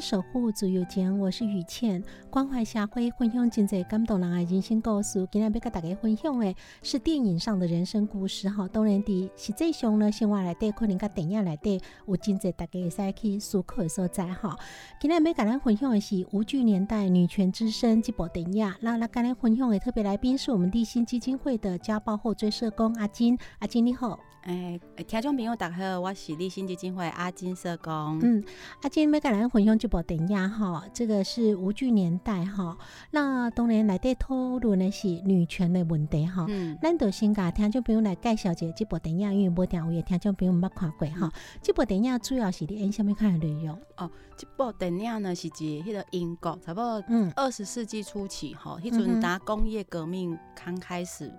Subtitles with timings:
[0.00, 5.18] 守护自由情，我是雨倩，关怀社会，分享真侪感动人的人生故事。
[5.30, 8.66] 今天要跟大家分享的是电影上的人生故事哈。
[8.68, 14.56] 当然，伫实际上呢，生活内底可能甲电影内底有真侪大家会使去思考的所在哈。
[14.98, 18.74] 今天要跟咱分享的是《无惧年代女权之声》这部电影。
[18.80, 23.38] 那那跟咱分享的特别来宾是我们立新基金会的家暴后追社工阿金。
[23.58, 24.18] 阿金你好。
[24.44, 28.18] 诶，听众朋友大家好，我是立新基金会阿金社工。
[28.22, 28.42] 嗯，
[28.80, 32.78] 阿金要跟咱分享这部电影哈，这个是无惧年代哈。
[33.10, 36.46] 那当然来底讨论的是女权的问题哈。
[36.48, 41.30] 嗯，咱就先甲听众朋友来介绍一下这部电影，因为无定位的听众朋友捌看过哈。
[41.60, 43.78] 这部电影主要是伫演什么款的内容？
[43.98, 51.30] 哦，这部电影呢是指迄个英国，差不多嗯二十世纪初期吼，迄阵打工业革命刚开始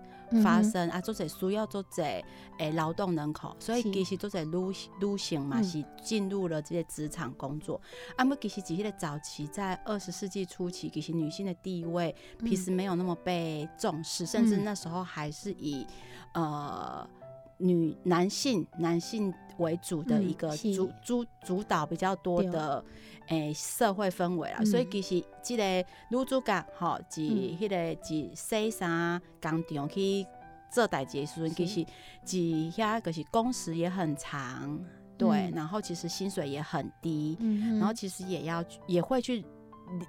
[0.44, 2.04] 发生、啊，做者需要做者
[2.58, 7.82] 诶劳动人口，所以其实做者女女性嘛嗯是进入了这些职场工作。
[8.16, 15.86] 啊，么其实只是早期在二十世纪初期，其实女性的地位其实没有那么被重视，甚至嗯那时候还是以
[16.34, 17.08] 呃。
[17.62, 22.84] 女男性男性为主的一个嗯主、主主导比较多的
[23.28, 24.66] 诶、社会氛围啦，嗯。
[24.66, 25.64] 所以其实即个
[26.10, 27.58] 女主角吼，是嗯。
[27.60, 30.26] 迄、个是洗衫工厂去
[30.72, 31.86] 做代志的时阵，其实
[32.26, 32.38] 是
[32.82, 34.80] 遐就是工时也很长，
[35.18, 35.52] 对，嗯。
[35.56, 39.46] 然后其实薪水也很低，嗯然后其实也要也会去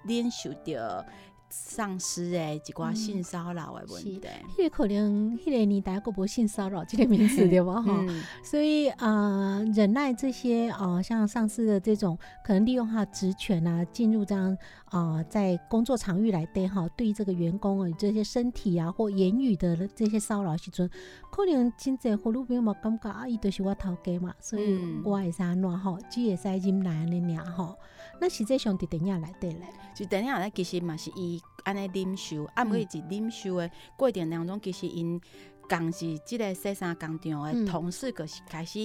[0.05, 1.05] 练受到
[1.53, 4.21] 上司诶一寡性骚扰诶问题。
[4.57, 7.75] 迄个可能迄个年代个无性骚扰这个名词对吧？
[7.83, 14.57] 哈、嗯所以呃，忍耐这些呃，像上司的这种可能利用他职权啊，进入这样
[14.91, 20.89] 呃，在工作场域来对哈，对这个员工啊这些身体啊或言语的这些骚扰时阵，
[21.31, 27.77] 可能真侪妇女朋友嘛感觉啊，伊就是我头家嘛，所以嗯我会使安怎吼，只会使忍耐安尼尔吼。
[28.23, 29.67] 那实际上伫电影内底咧，
[29.97, 35.21] 就等下咧，其实嘛是伊安尼啉受，啊，毋过伊是啉受的过程当中，其实因
[35.69, 37.65] 共是即个洗衫工厂嗯。
[37.65, 38.79] 的同事，就是开始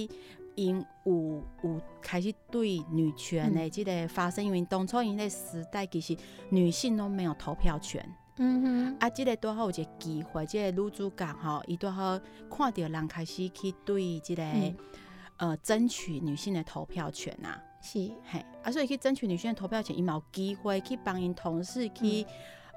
[0.56, 6.18] 因有有开始对女权的即个发生，因为当初因个时代其实
[6.50, 8.04] 女性都没有投票权，
[8.38, 12.20] 嗯哼，啊，即、个拄好有一个机会，即、个女主角吼，伊拄好
[12.50, 14.76] 看到人开始去对即、个、嗯。
[15.40, 17.62] 呃争取女性的投票权啊。
[17.82, 22.26] 是，嘿，啊，所以去争取女性的投票权，伊嘛有机会去帮因同事去，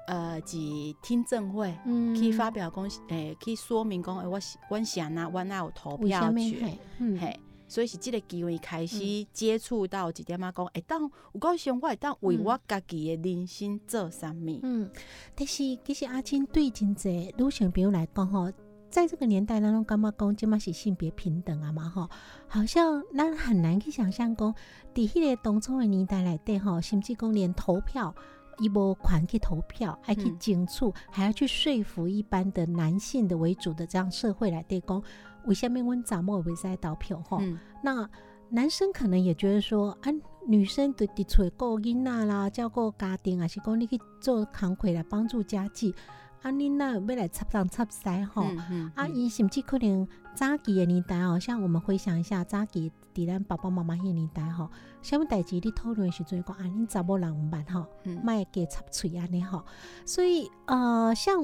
[0.07, 0.57] 呃，是
[1.01, 1.73] 听证会。
[1.85, 14.89] 嗯去发表讲，诶、去说明讲，诶、我是阮是安那，阮哪有投票权，嘿，嗯，嘿，所以是即个机会开始接触到一点仔讲，会当有够想我会当为我家己的人生做啥物，嗯，
[15.35, 18.51] 但是其实阿金对真侪女性朋友来讲吼，
[18.91, 22.09] 在这个年代当中，感觉讲即嘛是性别平等啊嘛吼，
[22.47, 24.53] 好像咱很难去想象讲，
[24.93, 28.13] 伫迄个当初的年代内底吼，甚至讲连投票。
[28.59, 35.01] 伊无款去投票，还去嗯争取，还要去说服一般的男性的为主的这样社会来对讲，
[35.45, 37.39] 为什么阮查某袂使投票吼？
[37.41, 38.07] 嗯，那
[38.49, 40.11] 男生可能也觉得说，啊，
[40.45, 45.95] 女生伫伫厝顾囡仔啦，照顾家庭，啊是讲你去做工课来帮助家计，
[46.41, 48.43] 啊，你那要来插上插西吼。
[48.43, 54.69] 啊，嗯伊甚至可能早期的年代哦，像我们回想一下早期伫咱爸爸妈妈迄个年代吼，
[55.01, 59.63] 啥物代志你讨论的时阵讲啊，恁查某人毋捌吼，嗯莫加插喙安尼吼。
[60.05, 61.43] 所以呃，像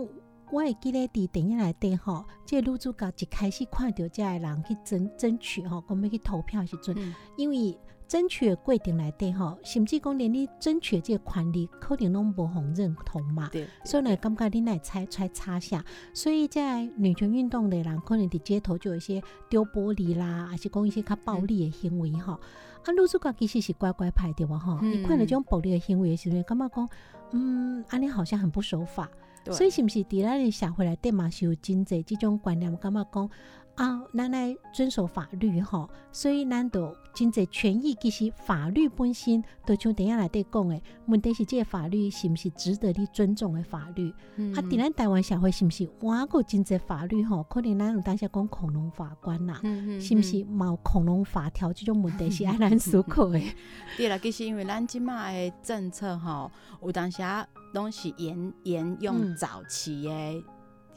[0.50, 13.50] 我会记咧伫电影内底吼，即个女主角一开始看到遮个人去争争取吼，讲要去投票的时阵，嗯因为争取的过程内底吼，甚至讲连你争取的这个权利，可能拢无互认同嘛。
[13.52, 15.84] 对，所以呢，感觉你来猜猜差下，
[16.14, 22.34] 所以在女权运动的人，可能伫街头就有一些丢玻璃啦，还是讲一些较暴力的行为吼。
[22.34, 24.58] 啊，女主角其实是乖乖牌对吧？
[24.58, 26.90] 吼，嗯你看到这种暴力的行为的时候，感觉讲，
[27.32, 29.10] 嗯，安尼好像很不守法。
[29.44, 33.30] 对所以是不是伫咱的社会内底嘛是有真济这种观念，感觉讲
[33.78, 44.12] 啊，咱来遵守法律吼，所以咱都真济权益，其实法律本身，就像电影内底讲的，问题是这个法律是不是值得你尊重的法律？
[44.36, 47.44] 嗯啊，伫咱台湾社会是毋是外国真济法律吼？
[47.44, 53.40] 可能咱有当下讲恐龙法官啦，嗯是毋是嘛有恐龙法条这种问题是爱咱思考的？
[53.96, 56.52] 对啦，其实因为咱即马的政策吼，
[56.82, 60.44] 有当时啊拢是沿沿用嗯早期的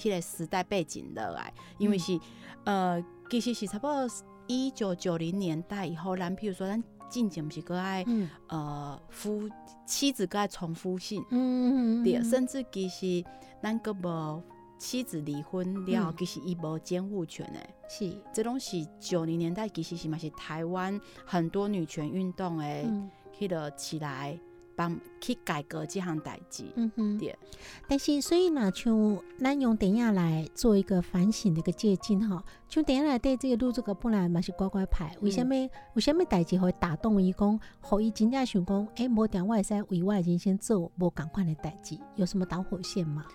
[0.00, 2.18] 迄个时代背景落来，因为是、
[2.64, 4.08] 呃，其实是差不多
[4.46, 8.28] 一九九零年代以后，咱譬如说咱进前毋是个爱、嗯。
[8.48, 9.48] 呃夫
[9.86, 13.22] 妻子个爱重夫性，嗯对，甚至其实
[13.62, 14.42] 咱个无
[14.78, 16.14] 妻子离婚了，嗯。
[16.18, 17.74] 其实伊无监护权诶。
[17.88, 18.10] 是。
[18.32, 23.10] 这拢是九零年代，其实是嘛是台湾很多女权运动诶，嗯。
[23.38, 24.38] 迄个起来
[24.80, 26.64] 帮去改革这项代志。
[26.76, 27.38] 嗯哼对。
[27.86, 35.54] 但是所以呢，像咱用电影来做一个反省的一个借鉴哈，像电影来对这个女主角本来嘛是乖乖牌，为什么
[35.92, 43.26] 为什么代志会打动伊讲，互伊真正想讲，诶、无定我会使为我的人生做无共款的代志，有什么导火线吗？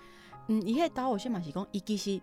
[0.48, 2.20] 嗯，伊迄个导火线嘛是讲，伊其实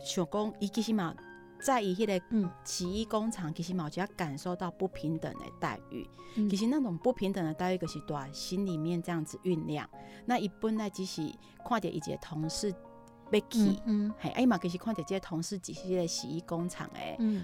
[0.00, 1.14] 想讲，伊其实嘛
[1.60, 6.06] 在伊迄个嗯洗衣工厂，其实嘛有只感受到不平等的待遇。
[6.36, 9.88] 嗯其实那种不平等的待遇，就是在心里面这样子酝酿。
[10.26, 11.22] 那一本来只是
[11.66, 12.74] 看着伊一个同事
[13.30, 17.16] 被去，嗯嘿，哎嘛，其实看着这个同事只是迄个洗衣工厂诶。
[17.18, 17.42] 嗯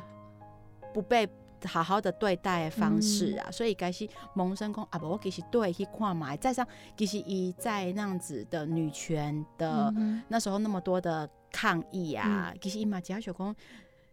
[0.93, 1.27] 不被
[1.65, 13.57] 好好的对待的方式啊，所以开始萌生讲啊，无我其实对去看嘛，再上其实伊在那样子的女权的、嗯那时候那么多的抗议啊，其实伊嘛只想讲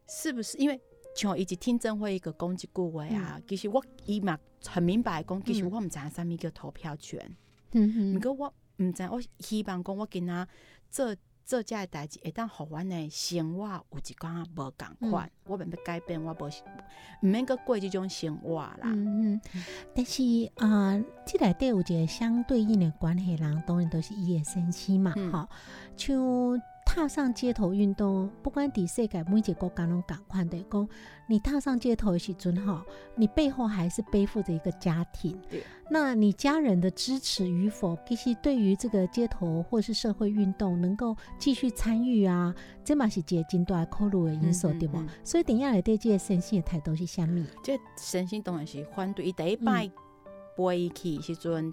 [0.10, 0.58] 是不是？
[0.58, 0.82] 因为
[1.16, 5.72] 像以及听证会一个攻击顾问啊，其实我伊嘛很明白讲，其实嗯。
[5.72, 7.36] 我毋知影啥物叫投票权，
[7.74, 10.48] 嗯毋过、我毋知，我希望讲我今仔
[10.90, 11.16] 做
[11.46, 18.82] 做遮个代志，会当互阮的生活有一寡无共款，我免要改变，我无毋免搁过即种生活啦。
[18.84, 19.66] 嗯嗯，
[19.96, 20.24] 但是
[20.56, 25.32] 啊，呃这内底有一个相对应的关系人，当然都是伊的身躯嘛，嗯。
[25.32, 25.50] 吼、
[25.98, 30.90] 像踏上街头运动，不管伫世界每一个国家拢共款的，讲
[31.28, 32.82] 你踏上街头的时阵，吼，
[33.16, 35.64] 你背后还是背负着一个家庭对。
[35.88, 42.54] 那你家人的支持与否，其实对于这个街头或是社会运动能够继续参与啊，
[42.84, 44.98] 这嘛是一个真大的考虑的因素，对不？
[45.24, 47.46] 所以等一下来对这个身心的态度是虾米？
[47.64, 49.28] 这身心当然是反对。
[49.28, 49.92] 伊第一摆嗯
[50.58, 51.72] 飞伊去时阵，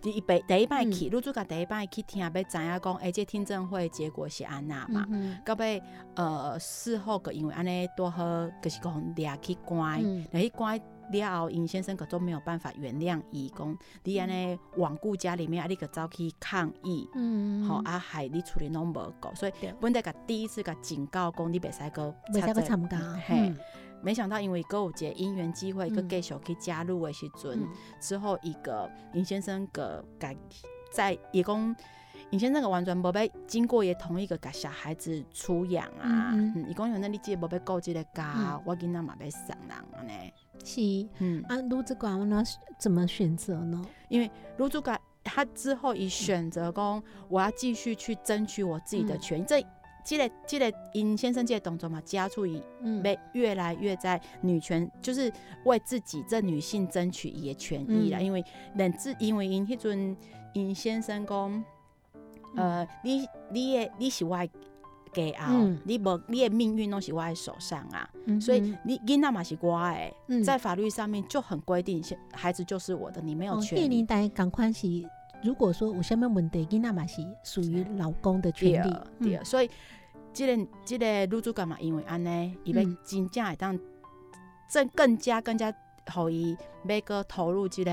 [0.00, 0.92] 第一摆第一摆嗯。
[0.92, 5.06] 去，女主角第一摆去听，要知影讲，哎、这听证会结果是安那嘛？
[5.10, 5.82] 嗯到尾
[6.14, 8.24] 呃事后个因为安尼多好，
[8.62, 10.26] 就是讲掠去关，嗯。
[10.32, 10.80] 掠去关
[11.10, 17.08] 了后，尹先生可都没有办法原谅伊，讲你安尼罔顾家里面，啊你个走去抗议。
[17.14, 19.72] 嗯，吼、啊，害你处理拢无够，所以对。
[19.80, 23.56] 本来甲第一次甲警告讲你袂使个袂使个参加，嘿，嗯
[24.06, 26.08] 没想到因为搁有一个因缘机会，个嗯。
[26.08, 27.68] 继续去加入的时阵，嗯。
[27.98, 30.32] 之后一个尹先生个甲
[30.92, 31.74] 在也讲，
[32.30, 36.32] 尹先生个完全无被经过也同意个甲小孩子出养啊，
[36.68, 38.62] 伊讲像那你即个无被顾即个家，嗯。
[38.64, 40.32] 我囡仔嘛被送人安尼，
[40.64, 41.08] 是。
[41.18, 42.44] 嗯，啊，卢主管那
[42.78, 43.84] 怎么选择呢？
[44.08, 49.20] 因为卢主管他之后以选择讲，我要继续去争取我自己的嗯。
[49.20, 49.66] 权益，这。
[50.06, 53.02] 这个这个尹先生这个动作嘛，加速伊嗯。
[53.02, 55.30] 被越来越在女权，就是
[55.64, 58.20] 为自己这女性争取伊的权益啦。
[58.20, 58.24] 嗯。
[58.24, 58.44] 因为
[58.76, 60.16] 人自因为因迄阵
[60.54, 61.64] 尹先生讲，
[62.54, 64.46] 呃，你你的你是我的
[65.12, 65.80] 家后，嗯。
[65.84, 70.44] 你无你的命运拢是我的手上啊，嗯所以你囡仔嘛是我的，嗯。
[70.44, 73.82] 在法律上面就很规定，现孩子就是我的，你没有哦，权利。
[73.84, 74.86] 迄年代赶快是，
[75.42, 79.68] 如果说有什么问题，囡仔嘛是属于老公的权利，对对，所以
[80.36, 83.78] 这个这个女主角嘛，因为安尼，伊要嗯真正会当，
[84.68, 85.72] 正更加更加
[86.12, 86.54] 互伊
[86.86, 87.90] 要个投入即个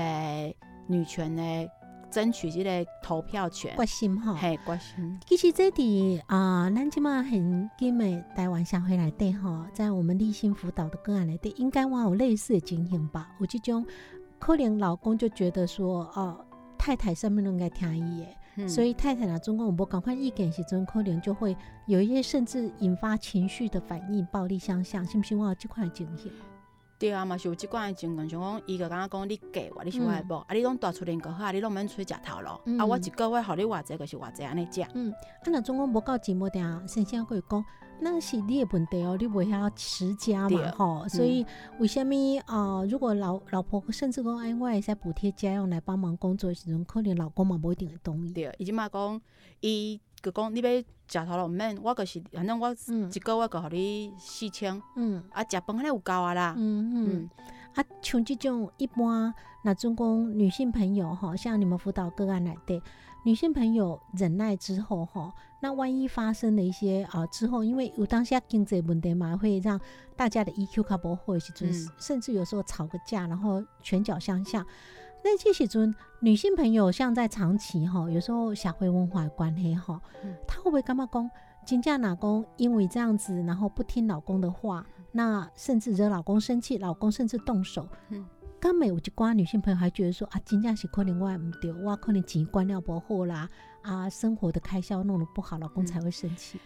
[0.86, 1.66] 女权的
[2.10, 4.34] 争取即个投票权，关心哈。
[4.34, 5.18] 嘿，关心。
[5.26, 13.30] 其实这里啊，咱即嘛很今的台湾社会来底哈，在我们立心辅导的个案来底，应该我有类似的情形吧？
[13.40, 13.86] 有即种
[14.38, 16.44] 可能老公就觉得说，哦、
[16.76, 18.26] 太太上面都应该听伊的。
[18.68, 21.56] 所以太太呢，总共我赶快意见时阵，可能就会
[21.86, 26.30] 有一些甚至引发情绪的反应，暴力相向，信不信我这款情形？
[27.04, 34.82] 对啊，嘛是有即款的情况，像讲伊个感觉讲你嫁我，你是我的嗯，啊你拢大出年个好，啊你拢免出去食头路，嗯啊我一个月互你偌济，就是偌济安尼食。
[34.94, 37.62] 嗯，啊，若总共无够钱，无定先生会讲，
[38.00, 41.44] 那是你的问题哦，你袂晓持家嘛，吼，所以
[41.78, 42.82] 为虾米啊？
[42.88, 48.32] 如果老老婆甚至讲，哎，我会使补贴家用来帮忙工作的时阵，可能老公嘛无一定会同意。
[48.32, 49.20] 对，伊即嘛讲，
[49.60, 50.70] 伊就讲你要
[51.06, 53.10] 食头路毋免，我就是反正我嗯。
[53.12, 55.22] 一个月个互你四千，嗯。
[55.30, 56.54] 啊食饭安尼有够啊啦。
[56.56, 57.06] 嗯嗯。
[57.10, 57.30] 嗯，
[57.74, 62.82] 啊，像即种一般，那总共女性朋友吼，像你们辅导个案来对
[63.26, 69.78] 女性朋友忍耐之后吼，那万一发生了一些啊、之后，因为有当下经济问题嘛，会让
[70.16, 71.90] 大家的 EQ 卡不好的时阵，嗯。
[71.98, 74.64] 甚至有时候吵个架，然后拳脚相向。
[75.24, 81.30] 那这时阵，女性朋友像在长期哈，有时候社会文化关系哈，嗯她会不会干嘛讲？
[81.64, 87.88] 金价老公因为这样子，然后不听老公的话，那甚至惹老公生气，老公甚至动手。
[88.10, 88.24] 嗯
[88.60, 93.48] 刚美有一寡女性朋友还觉得说啊，金价是可能我也唔对，我可能钱关了不好啦，
[93.82, 96.58] 啊，生活的开销弄得不好，老公嗯才会生气。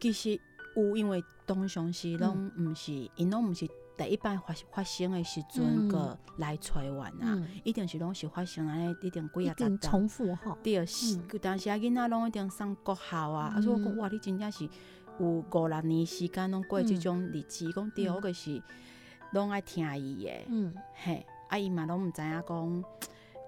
[0.00, 0.40] 其实
[0.76, 3.68] 有，因为通常是拢嗯毋是，因拢毋是
[4.02, 5.88] 第一摆发发生的时阵嗯。
[5.88, 9.76] 个来找阮啊，嗯，一定是拢是发生安尼，一定几啊十。
[9.78, 10.56] 重复哈。
[10.62, 11.24] 对，是嗯。
[11.32, 14.64] 有当时啊囡仔拢一定上国校啊，啊所以我嗯讲哇，你真正是
[15.18, 18.62] 有五六年时间拢过即种日子，伊讲对，嗯我就是
[19.32, 20.74] 拢爱听伊的，嗯。
[20.94, 22.84] 嘿，啊伊嘛拢毋知影讲，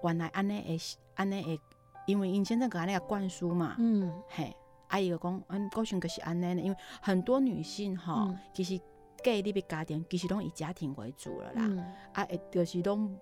[0.03, 0.77] 原来安尼会
[1.15, 1.59] 安尼会，
[2.05, 4.13] 因为因先生个安尼个灌输嘛，嗯。
[4.27, 4.55] 嘿，
[4.87, 8.37] 啊伊就讲，嗯，个性就是安尼呢，因为很多女性吼，嗯。
[8.53, 8.79] 其实
[9.23, 11.79] 嫁入去家庭，其实拢以家庭为主了啦，嗯。
[12.13, 13.17] 啊，会就是拢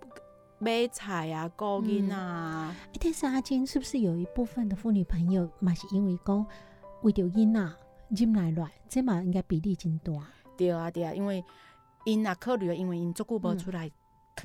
[0.59, 6.45] 买菜啊、顾囡仔啊，欸但是阿金是不是有一部分的妇女朋友嘛是因为讲
[7.01, 7.73] 为着囡仔
[8.09, 10.11] 忍来乱，这嘛应该比例真大。
[10.57, 11.43] 对啊对啊，因为
[12.05, 13.89] 因也考虑了，因为因足久无嗯出来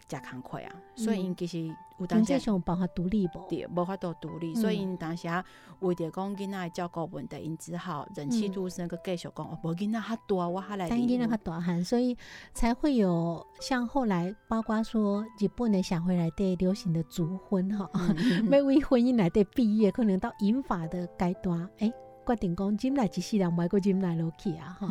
[0.09, 3.41] 食工课啊，所以因其实有当时上有办法独立不？
[3.49, 5.45] 对无法度独立，所以因当时啊
[5.81, 12.17] 为着讲囡仔的照顾问题，因只好忍气吞声，个继续讲，哦，无囡仔较大，我还来单囡仔较大汉，所以
[12.53, 21.93] 才会有像后来包括说日本的社会来对流行的族婚哈，嗯要为婚姻来对毕业，可能到引法的阶段，诶、
[22.27, 24.89] 决定讲忍来一世人，买个忍来落去啊哈。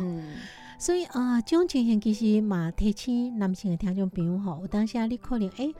[0.77, 5.73] 所以啊，这种情形其实嘛，提醒男性的听众朋友吼，有当下你可能诶，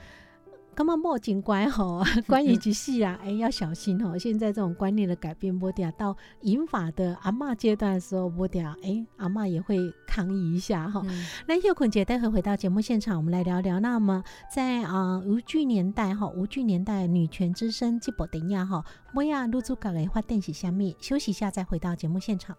[0.73, 4.17] 感觉莫真乖吼， 关于一世啊，诶、 要小心吼。
[4.17, 11.01] 现在这种观念的改变，不定到引法的阿嬷阶段的时候，不定诶，阿嬷也会抗议一下哈。
[11.05, 13.79] 嗯那叶坤姐待会回到节目现场，我们来聊聊。
[13.79, 14.23] 那么
[14.53, 18.83] 在啊、无惧年代哈，无惧年代女权之声这部电影哈，
[19.13, 20.95] 莫亚入驻港的发展是虾米？
[20.99, 22.55] 休息一下再回到节目现场。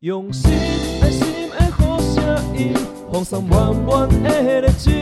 [0.00, 0.50] 用心
[1.02, 2.24] 爱心的好声
[2.56, 2.72] 音，
[3.12, 4.94] 放送满满的热情，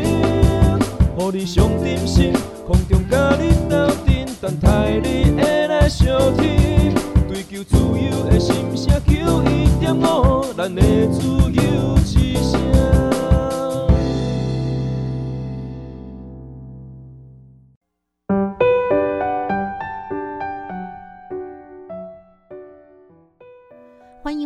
[1.16, 2.32] 互你上点心，
[2.66, 6.92] 空中甲你斗阵，等待你的来相听。
[7.28, 12.67] 追求自由的心声，求一点五，咱的自由之声。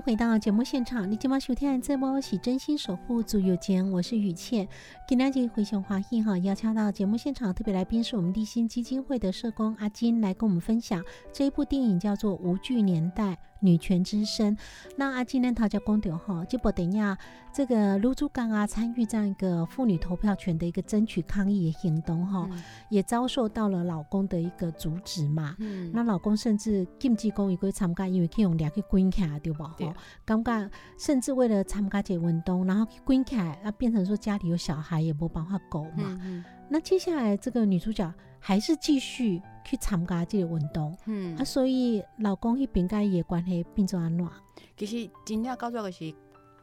[0.04, 4.66] 回到节目现场，你今晚收听的这波是真心守护组有间，我是雨倩。
[5.06, 14.54] 今天这回熊华裔哈，邀请到节目现场特别来宾是我们立新基金会的社工阿金来跟我们分享这一部电影叫做《无惧年代女权之声》。
[14.96, 17.16] 那阿金呢，他叫公丢哈，这部电影
[17.52, 22.48] 这个卢珠刚啊参与这样一个妇女投票权的一个争取抗议的行动哈，
[22.90, 25.54] 也遭受到了老公的一个阻止嘛。
[25.58, 29.64] 嗯那老公甚至禁止讲伊去参加，因为去用掠去关起来，对不？
[29.76, 36.04] 对吼，感觉甚至为了参加这个运动，然后去滚起来，那变成说家里有小孩也没办法搞嘛。
[36.06, 38.10] 嗯嗯那接下来这个女主角
[38.44, 41.36] 还是继续去参加这个运动，嗯。
[41.38, 44.28] 啊，所以老公迄边甲伊的关系变做安怎？
[44.76, 46.14] 其实真正到最后就是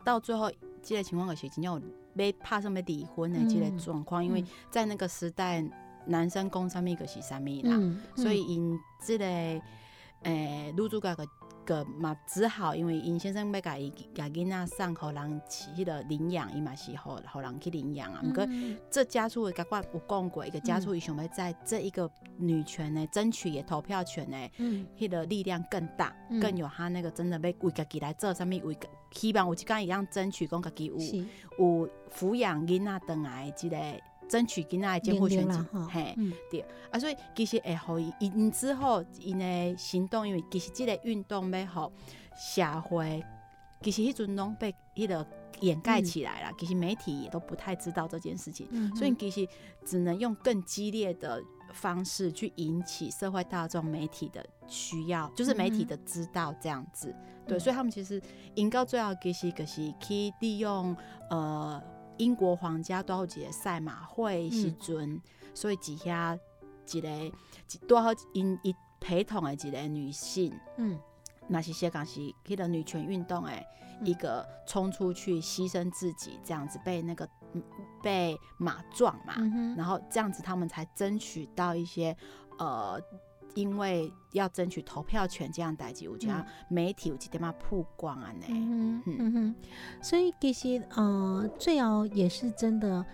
[0.04, 0.52] 到最后，
[0.84, 1.82] 这个情况就是真正有
[2.26, 5.64] 要拍什么离婚的这个嗯状况，因为在那个时代，
[6.06, 9.26] 男生讲什么就是什么啦，嗯，所以因这个
[10.24, 11.26] 诶女主角个
[11.70, 18.22] 个嘛只好因为因先生要甲伊甲囡仔送互人饲迄个领养，伊嘛是互互人去领养啊。
[18.26, 18.76] 毋过嗯。
[18.90, 24.84] 这家属甲我有讲过，一个家属伊想要在这一个女权呢争取也投票权呢，嗯。
[24.98, 26.40] 迄个力量更大，嗯。
[26.40, 28.78] 更有他那个真的要为家己来做啥物，为
[29.12, 30.98] 希望有一天一样争取讲家己有
[31.60, 33.78] 有抚养囡仔倒来的即个
[34.30, 36.14] 争取囡仔的监护权哈嘿。
[36.18, 36.32] 嗯
[36.92, 41.92] 啊，所以其实会互伊因之后因的行动，因为其实即个运动要互
[42.38, 43.24] 社会，
[43.82, 45.26] 其实迄阵拢被迄个
[45.62, 46.52] 掩盖起来了。
[46.58, 49.48] 其实媒体也都不太知道这件事情，嗯所以其实
[49.86, 51.42] 只能用更激烈的
[51.74, 57.14] 方式去引起社会大众、媒体的需要，就是媒体的知道这样子。
[57.46, 58.22] 对，嗯所以他们其实
[58.56, 60.96] 引到最后其实就是去利用
[61.30, 61.82] 呃
[62.20, 65.20] 英国皇家多少一个赛马会的时阵，
[65.56, 66.38] 所以底下
[66.92, 67.34] 一个一
[67.88, 70.54] 多好因一陪同的一个女性。
[70.78, 71.00] 嗯。
[71.52, 73.66] 那是些讲是迄个女权运动诶，
[74.04, 77.64] 一个冲出去牺牲自己，这样子被那个嗯
[78.04, 82.16] 被马撞嘛，嗯然后这样子他们才争取到一些
[82.60, 83.02] 呃，
[83.56, 88.46] 因为要争取投票权这样代志，我觉得媒体有一点嘛曝光啊呢。
[88.50, 89.56] 嗯哼哼，
[90.02, 93.06] 所以其实呃，最后也是真的。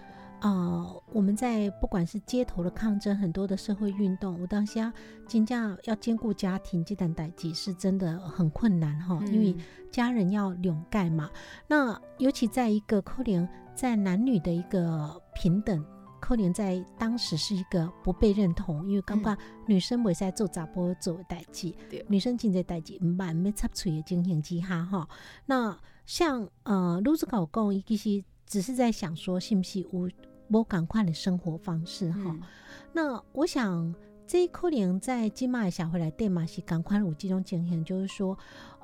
[0.42, 4.94] 呃，我们在不管是街头的抗争，很多的社会运动，我当下
[5.28, 11.32] 真正要兼顾家庭这段代际是真的很困难哈，因为嗯家人要笼盖嘛。
[11.68, 15.84] 那尤其在一个可能在男女的一个平等，
[16.26, 21.72] 可能在当时是一个不被认同，因为感觉女生袂使做查甫做的代志，
[22.08, 25.08] 女生真侪代志唔办要插嘴的情形之下哈。
[25.46, 25.78] 那
[26.08, 30.10] 像呃，卢子搞讲，伊其实只是在想说，是不是有
[30.48, 32.22] 无赶快的生活方式哈。
[32.26, 32.42] 嗯
[32.92, 33.94] 那我想，
[34.26, 38.36] 这可能在金马的社会来对嘛是赶快有这种情形，就是说，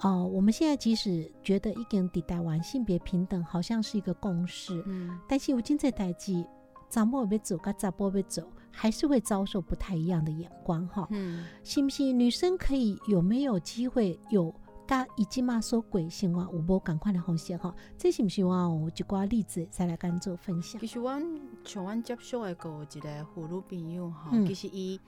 [0.01, 6.45] 呃，我们现在即使觉得已经伫台湾性别平等好像是一个共识，嗯但是有今在代志，
[6.91, 11.07] 查某要走跟查甫要走，还是会遭受不太一样的眼光哈。
[11.09, 14.53] 嗯是不是女生可以有没有机会有？
[14.87, 17.73] 甲伊即马所过生活有无赶快的方式哈？
[17.97, 20.87] 这是毋是我有一寡例子再来跟做分享其？
[20.87, 21.17] 实我
[21.63, 24.99] 像我接触的个有一个妇女朋友吼，嗯其实伊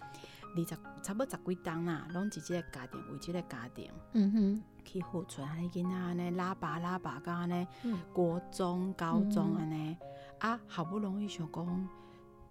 [0.56, 9.98] 二十差不多十几档啦，拢是即个家庭为即个家庭嗯哼，去付出，安尼囡仔安尼拉拔拉拔到安尼嗯国中、高中嗯安尼、
[10.44, 11.90] 啊，好不容易想讲。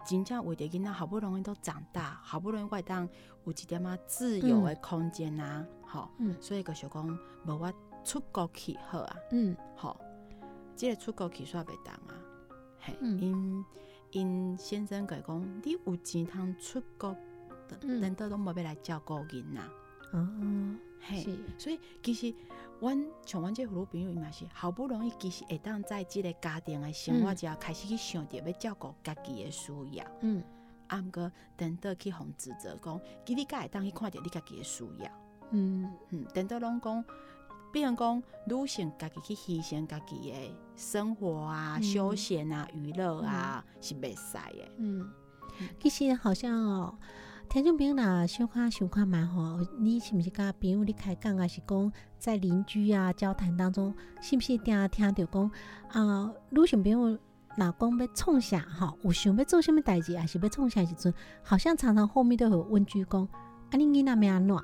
[0.04, 3.08] 真正为着囡仔好不容易都长大，好不容易会当
[3.44, 6.34] 有一点仔自由的空间啊，吼、嗯。
[6.40, 7.06] 所以个想讲，
[7.46, 9.54] 无我出国去好啊，嗯。
[9.76, 10.00] 吼，
[10.74, 12.18] 即、个出国去煞袂当啊，
[12.80, 13.20] 嘿，嗯。
[13.20, 13.64] 因
[14.10, 17.14] 因先生甲伊讲，你有钱通出国，
[17.82, 18.00] 嗯。
[18.00, 19.60] 等到拢无要来照顾囡仔，
[20.12, 20.28] 哦，
[21.02, 22.34] 嘿，是，所以其实
[22.80, 30.42] 阮像阮这妇女朋友伊嘛是好不容易，其实会当在即个家庭的生活之后，开始去想着要照顾家己的需要，嗯。
[30.86, 35.10] 啊，毋过等到去互指责讲，其实你敢会当去看着你家己的需要，
[35.50, 35.90] 嗯。
[36.10, 37.04] 嗯，等到拢讲。
[37.72, 41.82] 变成讲女性家己去牺牲家己的生活啊、嗯。
[41.82, 44.68] 休闲啊、娱乐啊，是袂使的。
[44.76, 45.10] 嗯，
[45.80, 46.98] 其实好像哦，
[47.52, 55.50] 听众朋友若小看想看嘛吼，你是毋是甲朋友咧开讲啊，是讲在邻居啊交谈当中，是毋是定听着讲
[55.90, 57.08] 啊，女性朋友
[57.54, 61.12] 若讲要创啥吼，有想要做什么代志，还是要创啥时阵，
[61.42, 63.22] 好像常常后面都会有问句讲。
[63.22, 64.56] 啊，你囡仔要安怎？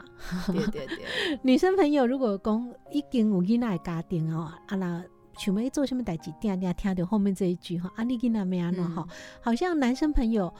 [0.54, 5.04] 对对对， 女生朋友如果讲已经有囡仔的家庭哦，啊那
[5.36, 9.06] 想要做什么代志，定定听到后面这一句哈，啊你囡仔要安怎嗯哈？
[9.42, 10.52] 好像男生朋友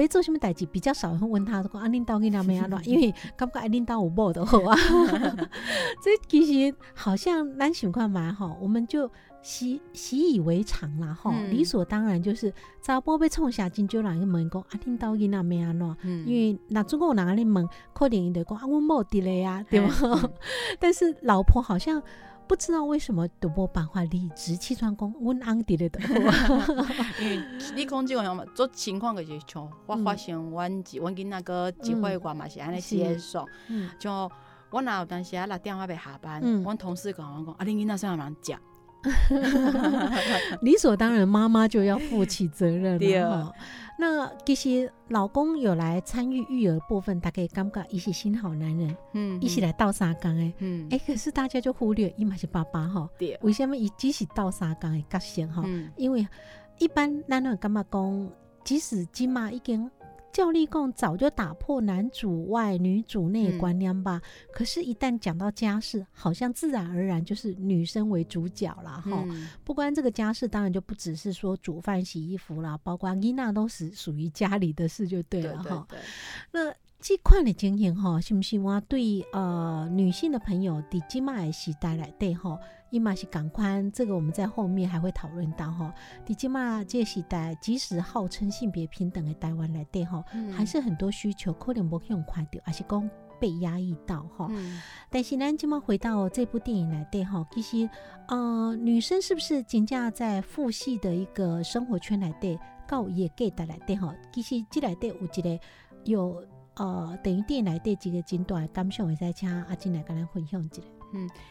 [0.00, 4.76] 要做什么代志比较少会问他说啊恁兜囡仔要安怎， 因为感觉啊恁兜有某的好啊。
[6.02, 9.10] 这其实好像咱想看嘛吼，我们就
[9.42, 15.96] 习习以为常啦吼，嗯理所当然就是查甫被创啥，真少人去问讲啊恁兜囡仔要安怎。
[16.02, 19.92] 嗯因为那总共有人安尼问，可能伊就讲啊，阮某伫咧啊，对吗？
[20.02, 20.32] 嗯
[20.80, 22.02] 但是老婆好像
[22.52, 26.84] 不知道为什么都无办法理直气壮讲，阮翁伫咧就好。
[27.18, 27.42] 因为
[27.74, 34.30] 你讲即个样嘛，做情况就是像我嗯发生，阮一阮囡那个一岁外嘛是安尼接送，嗯像
[34.68, 38.52] 我若有当时啊六点我袂下班，嗯阮同事讲我讲啊，恁囡仔啥人食？
[40.62, 43.52] 理所当然，妈妈就要负起责任了哈。
[43.98, 50.52] 那其实老公有来参与育儿部分，大概感觉一些新好男人，嗯一起来倒三缸诶。
[50.58, 55.62] 嗯哎、可是大家就忽略伊嘛是爸爸哈，对，为什么伊只是倒三缸的角色哈？
[55.66, 56.26] 嗯因为
[56.78, 58.30] 一般男人感觉讲，
[58.64, 59.88] 即使即马已经
[60.32, 64.20] 教立共早就打破男主外女主内观念吧。
[64.50, 69.24] 可是，一旦讲到家事，好像自然而然就是女生为主角了哈。
[69.28, 75.86] 嗯不光这个家事，当然就不只是说煮饭、洗衣服啦，包括伊娜都是属于家里的事就对对了哈。
[76.50, 82.58] 那这款的经验哈，是不是我对呃女性的朋友伫今麦的时代来对哈，
[82.92, 85.94] 伊嘛是赶快，这个我们在后面还会讨论到哈。
[86.26, 94.46] 伫今嘛这个时代，即使号称性别平等的台湾来对哈，嗯还是很多需求可能无用看到，还是讲被压抑到哈。
[94.50, 97.88] 嗯但是咱今麦回到这部电影来对哈，其实
[98.28, 105.60] 呃女生是不是真正在父系的一个生活圈来对，告也给带来对哈，其实这来对有一个
[106.04, 106.44] 有
[106.76, 110.82] 呃等于电影来对几个阶段感想会使请阿金来跟咱分享一下。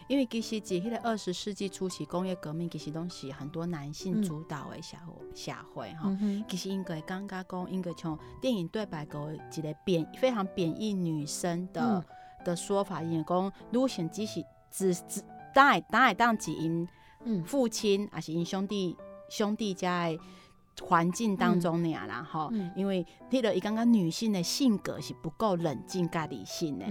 [0.08, 6.02] 因为其实伫迄个二十世纪初期工业革命，其实拢是很多男性嗯主导的社会社会哈。
[6.22, 12.04] 嗯，其实应该感觉讲，应该像电影对白个一个贬非常贬义女生的、嗯
[12.44, 16.88] 的说法，因为讲女性只是只只当然当然当是因
[17.24, 18.98] 嗯父亲还是因兄弟
[19.30, 20.20] 兄弟家的
[20.82, 22.72] 环境当中尔啦吼、嗯。
[22.76, 26.86] 因为迄个伊感觉女性的性格是不够冷静甲理性的，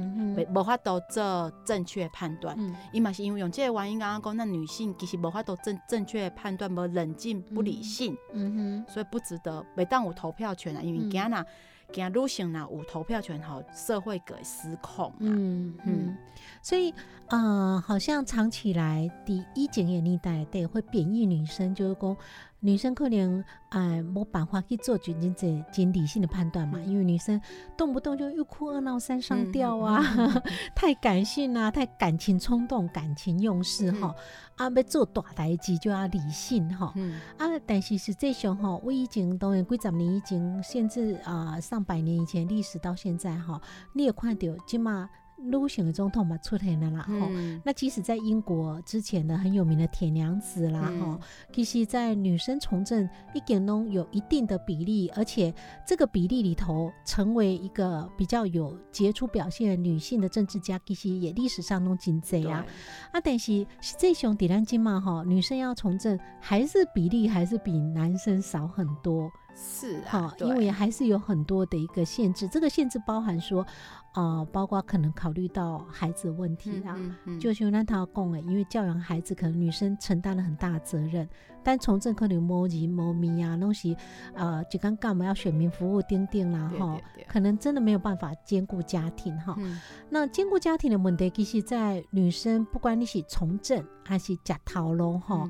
[0.54, 2.54] 无法度做正确判断。
[2.58, 2.74] 嗯。
[2.92, 10.80] 伊嘛是因为用这个原因，刚刚讲，那女性其实无法度正正确的判断，无冷静、不理性，嗯所以不值得袂当有投票权啊。
[10.80, 11.10] 因为嗯。
[11.10, 11.44] 惊若
[11.92, 15.16] 惊女性呐有投票权，吼，社会个失控啊。
[15.18, 16.06] 嗯嗯。
[16.06, 16.16] 嗯，
[16.62, 16.94] 所以
[17.26, 22.16] 呃，好像长期以来第一检验年代对会贬义女生，就是讲
[22.60, 26.88] 女生可能哎没办法去做决定这真理性的判断嘛，嗯。
[26.88, 27.40] 因为女生
[27.76, 30.02] 动不动就又哭二闹三上嗯吊啊，
[30.76, 34.14] 太感性啊，太感情冲动、感情用事哈、
[34.56, 36.92] 啊，要做大代志就要理性哈。
[36.96, 37.20] 嗯。
[37.38, 43.60] 啊，但是实际上哈，我以前当然几十年以前，甚至啊、上百年以前历史到现在哈，
[43.94, 45.08] 你也看到即嘛
[45.42, 47.14] 女性的总统嘛出现了啦吼。
[47.30, 51.20] 嗯那即使在英国之前的很有名的铁娘子啦吼、嗯
[51.52, 55.52] 其实在女生从政一点都有一定的比例，而且
[55.86, 62.64] 这个比例里头成为一个比较有杰出表现的女性的政治家，其实也历史上都真济啊。
[63.12, 69.30] 啊，但是实际上伫咱今嘛哈，女生要从政还是比例还是比男生少很多。
[69.62, 73.66] 是啊因为还是有很多的一个限制，这个限制包含说，
[74.14, 76.94] 呃，包括可能考虑到孩子的问题啦。
[76.96, 81.28] 嗯嗯就像咱头讲诶，因为教养孩子，可能女生承担了很大的责任，
[81.62, 83.94] 但从政可能摸鱼摸咪啊，东西
[84.34, 89.54] 呃，就刚干嘛要选民服务丁丁啦哈，可能真的没有办法兼顾家庭哈。
[89.58, 95.46] 嗯那兼顾家庭的问题，其实在女生不管你是从政还是假头路哈。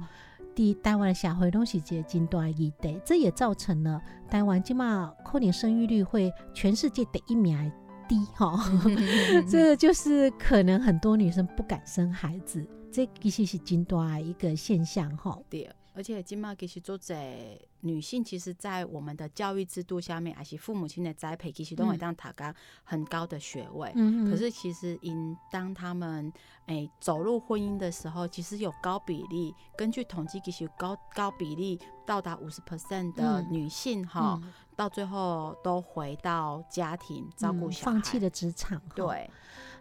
[0.82, 7.72] 台湾的社会拢是一个真大的议题，这也造成了台湾即马可能生育率会全世界第一名的
[8.08, 8.58] 低哈。
[8.84, 15.38] 嗯 这个就是可能很多女生不敢生孩子，这其实是真大的一个现象哈。
[15.48, 22.52] 对，而且今嘛其实做在女性，其实，在我们的教育制度下面，还是父母亲的栽培，其实都会嗯当塔高
[22.84, 23.90] 很高的学位。
[23.94, 26.32] 嗯可是其实因当他们
[26.66, 33.46] 诶、走入婚姻的时候，其实有高比例，根据统计，其实有高高比例到达五十 percent 的嗯。
[33.50, 34.40] 女性哈、
[34.76, 38.92] 到最后都回到家庭照顾小孩，嗯放弃了职场，哈。
[38.94, 39.30] 对，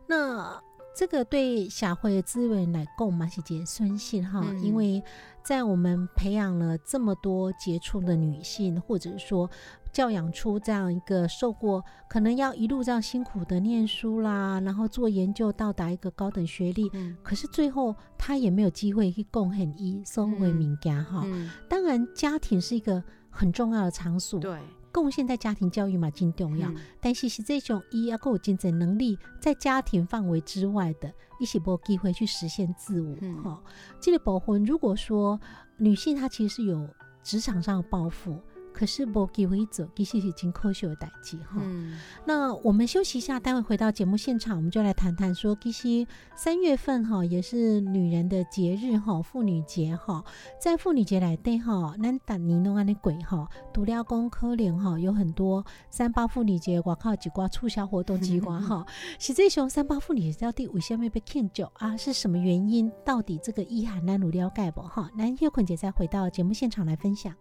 [0.08, 0.62] 那
[0.96, 4.62] 这个对社会的资源来讲嘛是一个损失哈，嗯。
[4.62, 5.02] 因为
[5.44, 9.50] 在我们培养了这么多杰出的女性，或者说
[9.92, 17.16] 教养出这样一个受过可能要一路这样辛苦的念书啦，然后做研究到达一个高等学历，嗯。
[17.24, 21.24] 可是最后她也没有机会去贡献一收回名家哈。
[21.26, 24.60] 嗯，当然，家庭是一个很重要的场所，对，
[24.92, 26.70] 贡献在家庭教育嘛真重要。
[26.70, 33.16] 嗯但是实际上，伊也够有经济能力，在家庭范围之外的，伊是无机会去实现自我。
[33.22, 33.62] 嗯哈、
[34.00, 35.40] 这个部分，如果说
[35.78, 36.88] 女性她其实是有
[37.24, 38.38] 职场上的抱负，
[38.80, 41.58] 可是无机会走，其实是真可惜的代志哈。
[41.60, 50.24] 嗯那我们休息一下，待会回到节目现场，我们就来谈谈说，其实三月份哈也是女人的节日哈，妇女节哈，
[50.62, 58.86] 在妇女节来对哈，咱达尼弄安尼鬼哈，除了讲可能哈有很多三八妇女节外口有一寡促销活动之外 哈，
[59.20, 61.98] 实际上三八妇女节到底为什么被庆祝啊？
[61.98, 62.90] 是什么原因？
[63.04, 65.12] 到底这个意涵咱有了解不哈？
[65.18, 67.36] 咱叶坤姐再回到节目现场来分享。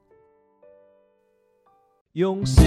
[2.18, 2.64] 用心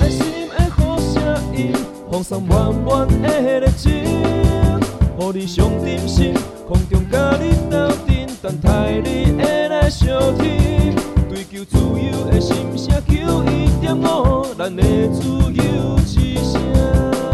[0.00, 1.22] 爱心的好声
[1.54, 1.74] 音，
[2.10, 6.32] 放送满满的热情，予你上点心，
[6.66, 10.96] 空中甲你斗阵，等待你的来相听。
[11.28, 17.33] 追求自由的心声，求一点五，咱的自由之声。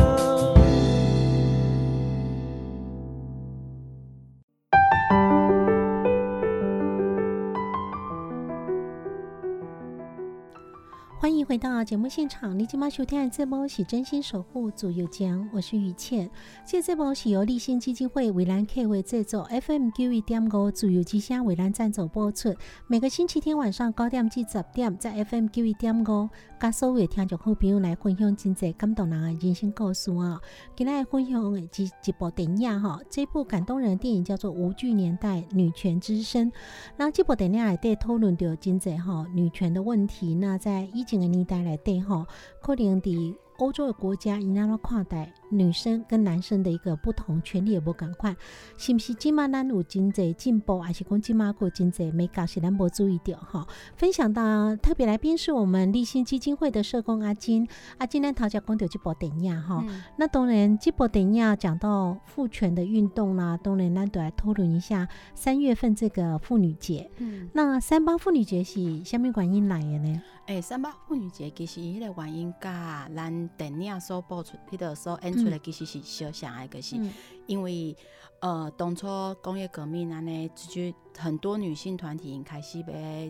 [11.21, 16.31] 欢迎回到节目现场，你今晚收听的这波是真心守护左右江，我是雨倩。
[16.67, 22.55] 这这波是由立新基金会为兰 K 为制作，FM 九一点五左右之声为兰赞助播出。
[22.87, 30.41] 每个星期天晚上九点至十点，在 FM 九一点五，跟所有听众好朋友来分享真济感动人的人生故事啊！
[30.75, 36.51] 今天分享的一一部电影哈，这部感动人的电影叫做《无惧年代女权之声》。
[36.97, 42.25] 那这部电影里底讨论到真济哈女权的问题，那在一整个年代来底吼，
[42.63, 48.35] 可能伫欧洲的国家，伊那么看待女生跟男生的一个不同权利也无共款，
[48.77, 49.15] 是不是？
[49.15, 53.67] 今嘛咱有真济进步，还是讲今嘛有真济没搞是咱无注意到哈？
[53.97, 59.85] 分享到特别来宾是我们立新基金会的社工阿金，阿金咱头家讲到这部电影哈。
[60.17, 67.11] 那当然，这部电影讲到父权的运动啦，当然咱都来讨论一下三月份这个妇女节。
[67.19, 70.23] 嗯，那三八妇女节是虾米原因来的呢？
[70.47, 77.11] 诶、三八妇女节其实迄个原因甲咱电影所播出、迄个所演出的其实是相像的，可是嗯。
[77.47, 77.97] 因为
[78.41, 79.07] 呃，当初
[79.43, 82.85] 工业革命安尼，就很多女性团体开始要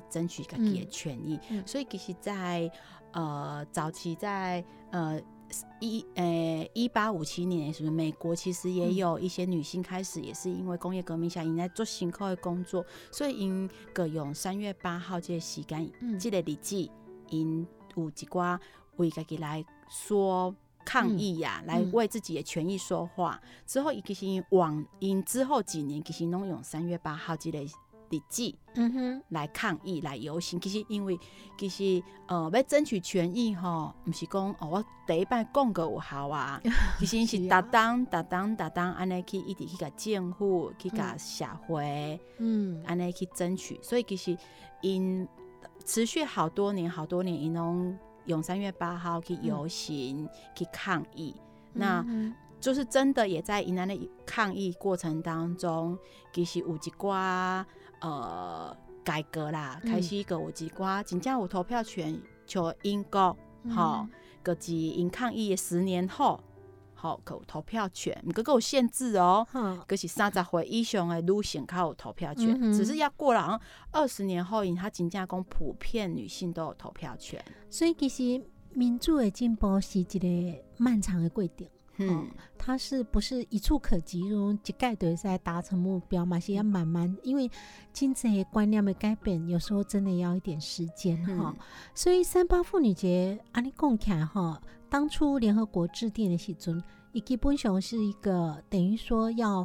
[0.09, 1.63] 争取家己的权益，嗯。
[1.67, 2.71] 所以其实在，
[3.13, 5.21] 呃早期在呃。
[5.81, 16.17] 一呃，一八五七年，是不是美国其实也有一些女性开始，也是因为工业革命下，因在做辛苦的工作，所以因个用三月八号这个时间，嗯。
[16.21, 16.89] 这个日子，
[17.31, 18.61] 因有一寡
[18.99, 20.55] 为家己来说
[20.91, 21.93] 抗议呀、来嗯。
[21.93, 23.41] 为自己的权益说话。
[23.65, 30.61] 之后，伊其实因往因之后几年，其实拢用三月八号这个日子嗯哼，来抗议、来游行。
[30.61, 31.17] 其实因为
[31.57, 36.61] 其实呃要争取权益吼，毋是讲哦我第一摆讲个有效啊，
[36.99, 42.19] 其实是逐当逐当逐当安尼去一直去甲政府、去甲社会。
[42.39, 42.83] 嗯。
[42.85, 44.37] 安尼去争取，所以其实
[44.81, 45.29] 因
[45.85, 51.35] 持续好多年、好多年，因拢用三月八号去游行、去抗议。
[51.73, 52.35] 那嗯。
[52.61, 55.99] 就是真的也在云南的抗议过程当中，
[56.31, 57.65] 其实有一寡
[58.01, 59.91] 呃改革啦，嗯。
[59.91, 63.73] 开始个有一寡真正有投票权，像英国嗯。
[63.73, 64.07] 吼，
[64.43, 66.39] 个是因抗议的十年后，
[67.01, 69.47] 吼有投票权，毋过个有限制哦。
[69.51, 73.61] 好，可是三十岁以上的女性较有投票权，嗯只是要过了好像
[73.91, 77.43] 二十年后，因他真正讲普遍女性都有投票权。
[77.71, 81.67] 所以其实民主的进步是一个漫长的过程。
[82.03, 84.21] 嗯，它是不是一触可及？
[84.21, 86.41] 用一概对在达成目标嘛？
[86.41, 87.51] 是要慢慢，因为
[87.93, 91.55] 经济观念的改变，有时候真的要一点时间哈。
[91.55, 91.57] 嗯
[91.95, 99.61] 所以三八妇女节，安尼讲起来哈，当初联合国制定的时阵，伊基本上是一个等于说要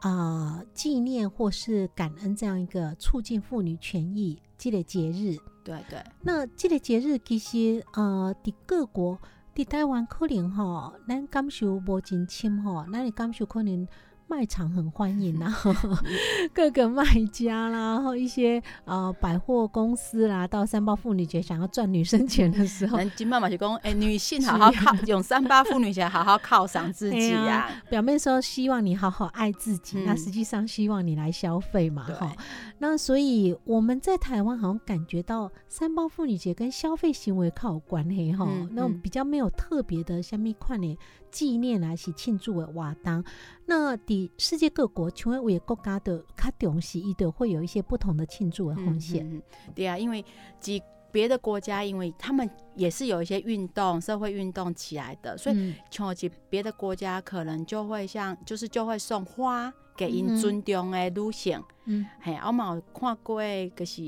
[0.00, 5.36] 啊、呃纪念或是感恩这样一个促进妇女权益这个节日。
[5.62, 9.18] 对对，那这个节日其实呃，伫各国，
[9.54, 13.86] 伫台湾可能吼，咱感受无真深吼，咱的感受可能
[14.30, 15.52] 卖场很欢迎啦，
[16.54, 30.04] 各个卖家啦，然后一些呃百货公司啦，到三八妇女节想要赚女生钱的时候，金妈妈嘛是讲， 哎、女性好好犒，用三八妇女节好好犒赏自己哎呀、 表面说希望你好好爱自己，嗯。
[30.06, 32.32] 那实际上希望你来消费嘛，哈。
[32.78, 40.96] 那所以我们在台湾好像感觉到三八妇女节跟消费行为靠有关系哈，那比较没有特别的下面款的
[41.32, 43.24] 纪念来是庆祝的活动。
[43.70, 49.24] 那伫世界各国，像有的国家的较重视，伊的会有一些不同的庆祝的风险。
[49.24, 49.40] 嗯
[49.76, 50.24] 对啊，因为
[50.58, 61.62] 几别的国家，因为他们也是有一些运动、社会运动起来的，所以嗯像几别的国家可能就会像，就是就会送花给因尊重的女性。
[61.84, 63.40] 嗯嘿，我嘛有看过，
[63.76, 64.02] 就是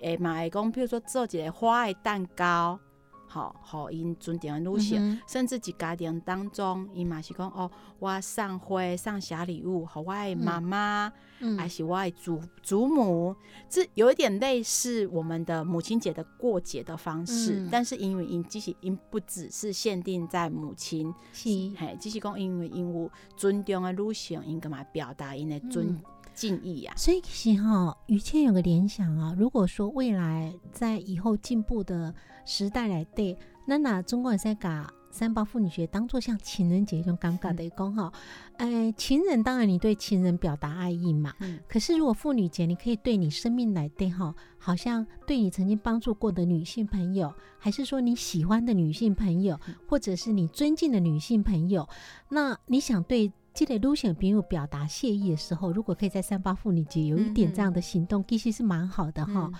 [0.00, 2.80] 诶嘛会讲，比如说做一个花的蛋糕，
[3.26, 4.98] 吼，互因尊重的女性。
[5.00, 11.58] 嗯甚至一家庭当中，伊嘛是讲哦，我送花、送小礼物，互我的妈妈，嗯。
[11.58, 13.34] 还是我的祖祖母，
[13.68, 17.68] 这有一点类似我们的母亲节的过节的方式，嗯。
[17.70, 21.48] 但是因为因其实因不只是限定在母亲，是。
[21.76, 26.00] 嘿，只是讲因为因有尊重的女性，因干嘛表达因的尊嗯
[26.36, 38.12] 敬意啊，所以其实哈，于谦有个联想啊，如果说未来在以后进步的时代来对，那那中国人在搞三八妇女节当做像情人节一种尴尬的一讲哈，
[38.58, 51.88] 呃，情人当然你对情人表达爱意嘛，嗯可是如果妇女节，你可以对你生命来对哈，好像对你曾经帮助过的女性朋友，还是说你喜欢的女性朋友，或者是你尊敬的女性朋友，
[52.28, 53.32] 那你想对。
[53.56, 59.50] 这类路线朋友表达谢意的时候，如果可以在三八妇女节有一点这样的行动，其实是蛮好的哈。
[59.50, 59.54] 嗯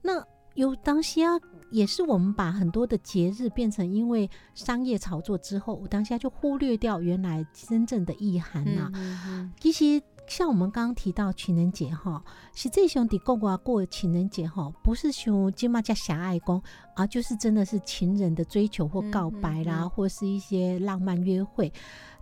[0.00, 1.22] 那有当下
[1.70, 12.22] 也是我们把很多的节日变成因为商业炒作之后，我当下就忽略掉原来真正的意涵呐、嗯嗯其实像我们刚刚提到情人节哈，
[12.54, 16.62] 是这兄弟过啊过情人节哈，不是像金马加狭隘公
[16.94, 21.72] 啊，就是真的是情人的追求或告白啦，嗯嗯嗯或是一些浪漫约会。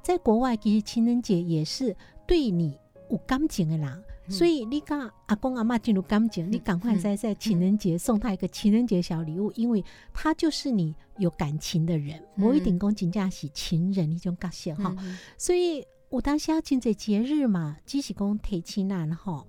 [0.03, 2.79] 在国外，其实情人节也是对你
[3.11, 3.89] 有感情的人。
[3.89, 9.85] 嗯所以你跟阿公阿妈进入感情，你赶快在在情人节送他一个情人节小礼物，因为
[10.15, 14.95] 他就是你有感情的人，我一定讲真正是情人一种感谢哈。
[15.01, 19.45] 嗯所以我当下真在节日嘛，只是讲提起难哈。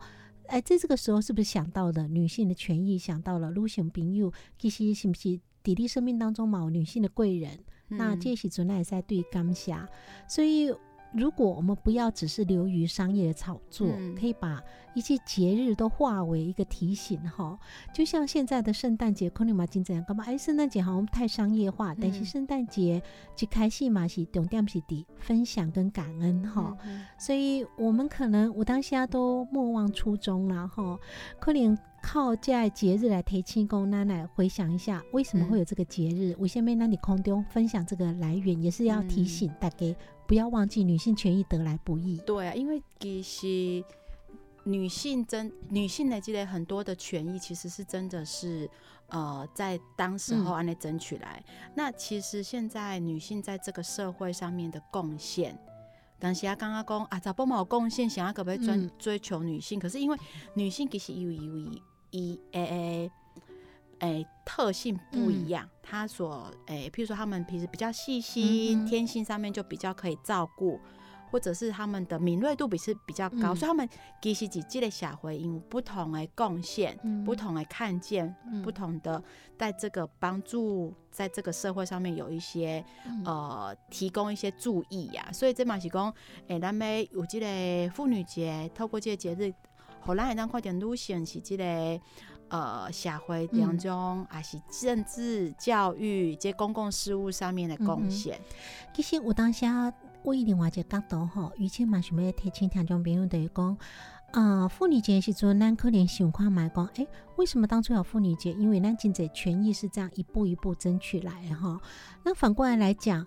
[0.47, 2.97] 哎，在这个时候是不是想到了女性的权益？
[2.97, 7.59] 想到了女性朋友，其实是不是弟弟生命当中嘛有女性的贵人？
[7.91, 9.75] 那嗯这时阵也在对感谢。
[10.27, 10.73] 所以，
[11.13, 14.61] 如果我们不要只是流于商业的炒作，嗯可以把
[14.93, 17.57] 一些节日都化为一个提醒哈。
[17.93, 20.23] 就像现在的圣诞节，可能嘛经常干嘛？
[20.25, 23.01] 哎，圣诞节好像太商业化，但是嗯圣诞节
[23.35, 26.77] 去开戏嘛是重点是的分享跟感恩哈。
[26.85, 30.97] 嗯所以我们可能我当下都莫忘初衷了哈，
[31.39, 36.35] 可能靠在节日来提庆公奶奶回想一下，为什么会有这个节日？
[36.39, 39.95] 为什么那你空中分享这个来源，也是要提醒大家
[40.27, 42.17] 不要忘记女性权益得来不易。
[42.25, 43.83] 对啊，因为其实
[44.63, 48.69] 女性真女性的积累很多的权益，其实是真的是
[49.07, 51.43] 呃在当时候安内争取来。
[51.75, 55.57] 那其实现在女性在这个社会上面的贡献。
[56.19, 59.79] 但是啊，刚刚讲啊，咋不有贡献，想要可不可以追、嗯追求女性？
[59.79, 60.15] 可是因为
[60.53, 63.11] 女性其实有有一诶诶
[63.99, 70.79] 诶特性不一样，他所诶，譬如说他们平时比较细心，天性上面就比较可以照顾，
[71.31, 73.55] 或者是他们的敏锐度比是比较高，嗯。
[73.55, 73.87] 所以他们
[74.21, 77.23] 其实自己的小回应不同的贡献、嗯。
[77.23, 78.61] 不同的看见、嗯。
[78.63, 79.23] 不同的
[79.57, 83.23] 在这个帮助，在这个社会上面有一些、嗯。
[83.23, 86.11] 呃提供一些注意呀、所以这嘛是讲，
[86.47, 89.53] 诶、咱们有这个妇女节，透过这个节日，
[90.01, 92.01] 互咱会当快点路线是这个。
[92.53, 98.37] 呃，社会当中，还是政治、教育这公共事务上面的贡献，
[98.93, 103.77] 其实有当下我以另外一个角度吼，以前嘛想要提醒听众朋友就是讲，
[104.33, 108.51] 啊、妇女节的时阵，咱可能想看买讲，诶，为什么当初有妇女节？
[108.51, 111.79] 因为咱经济权益是这样一步一步争取来的哈。
[112.25, 113.25] 那反过来来讲，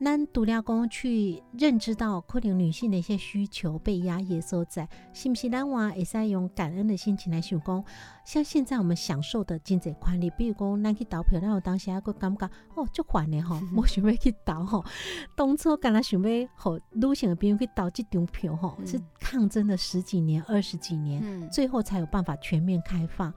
[0.00, 7.82] 咱独了讲去认知到可能女性的一些需求被压抑的所在，是不是咱话会使用感恩的心情来想讲？
[8.24, 14.84] 像现在我们享受的经济权利，比如讲咱去投票，咱有当时还佫感觉哦，足烦的吼， 无想要去投吼。
[15.34, 23.32] 当初敢若想要互女性的朋友去投这张票吼，嗯是抗争了十几年、二十几年，嗯，最后才有办法全面开放。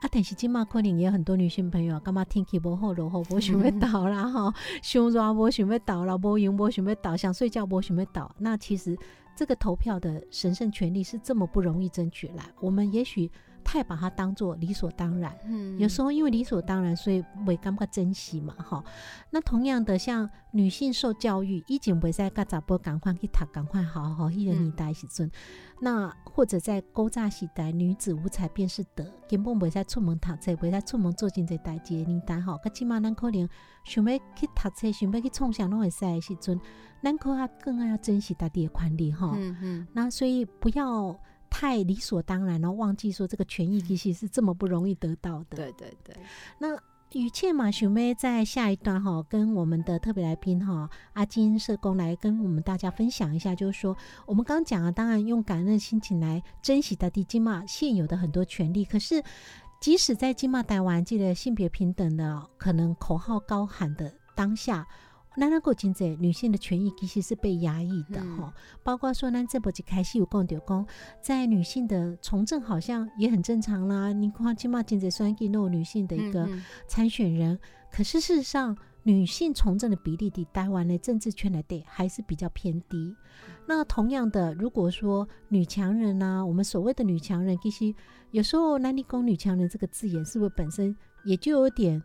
[0.00, 8.34] 啊，但是今嘛可能也有很多女性朋友，感觉天气不好落雨，无想要倒啦吼，伤热无想要倒啦，无用无想要倒，想睡觉无想要倒。
[8.38, 8.96] 那其实
[9.36, 13.30] 这个投票的神圣权利是这么不容易争取来，我们也许
[13.60, 15.34] 太把它当做理所当然。
[15.44, 18.84] 嗯有时候因为理所当然，所以未感觉珍惜嘛，哈。
[19.30, 25.30] 那同样的，像女性受教育，以前袂使甲查甫赶快去读，赶快好好迄个年代时阵，
[25.80, 32.58] 那或者在古早时代，女子无才便是德，根本袂使出门读册，袂使出门做真侪代志的年代吼。
[32.62, 33.48] 噶即马咱可能
[33.84, 36.60] 想要去读册，想要去创啥拢会使的时阵，
[37.02, 39.32] 咱可较更要珍惜家己的权利吼。
[39.36, 41.18] 嗯嗯那所以不要
[41.50, 45.56] 太理所当然，然后忘记说这个权益其实是这么不容易得到的。
[45.56, 46.16] 对对对，
[46.58, 46.68] 那
[47.12, 59.22] 雨倩嘛，许妹在下一段哈，跟我们的特别来宾哈阿金社工来跟我们大家分享一下，就是说我们刚讲啊，当然用感恩的心情来珍惜的地金马现有的很多权利，可是
[59.80, 64.86] 即使在金马台湾这个性别平等的可能口号高喊的当下。
[65.36, 70.86] 咱那个真济女性的权益其实是被压抑的嗯哈、包括说咱这部一开始有讲到讲，
[71.22, 74.12] 在女性的从政好像也很正常啦。
[74.12, 76.48] 你看金马真济选举都有女性的一个
[76.86, 77.58] 参选人，
[77.90, 83.14] 可是事实上，女性从政的比例比台湾的政治圈来对还是比较偏低。
[83.66, 87.94] 那同样的，如果说女强人呢、我们所谓的女强人，其实
[88.32, 92.02] 有时候“男力公女强人”这个字眼，是不是本身也就有点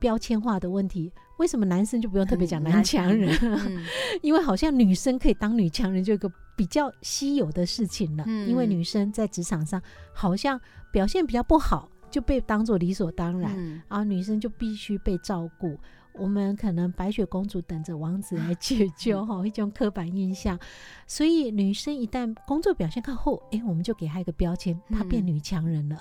[0.00, 1.12] 标签化的问题。
[1.38, 3.34] 为什么男生就不用特别讲男男强人？
[3.42, 3.82] 嗯
[4.20, 8.24] 因为好像女生可以当女强人，就有一个比较稀有的事情了。
[8.26, 9.80] 嗯因为女生在职场上
[10.12, 10.60] 好像
[10.92, 15.78] 表现比较不好，就被当做理所当然，嗯然后女生就必须被照顾。
[16.20, 20.58] 我们可能白雪公主等着王子来解 救哈，一种刻板印象。
[21.06, 25.98] 所以女生一旦工作表现靠后，诶，我们就给她一个标签，她变嗯女强人了。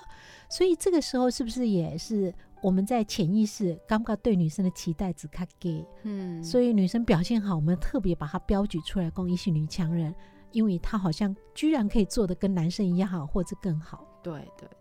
[0.49, 5.85] 所以这个时候是不是也是我们在潜意识刚刚对女生的期待只看给？
[6.03, 10.13] 嗯，所以女生表现好，我们特别把她标举出来，供一是女强人，
[10.51, 14.05] 因为她好像居然可以做的跟男生一样好，或者更好。
[14.21, 14.78] 对对对，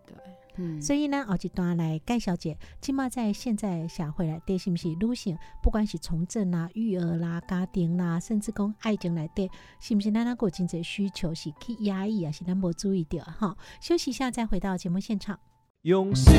[0.59, 9.49] 嗯，所以呢，后一段来盖小姐，起码在现在社会来对，是不是女性，不管是从政啦、育儿啦、家庭啦，甚至讲爱情来对，
[9.79, 13.55] 是不是咱那个经济需求是去压抑啊，是咱无注意到哈？
[13.79, 15.39] 休息一下，再回到节目现场。
[15.83, 16.33] 用心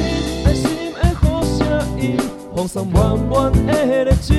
[0.44, 2.18] 的心的好声音，
[2.54, 4.36] 放送满满的热情，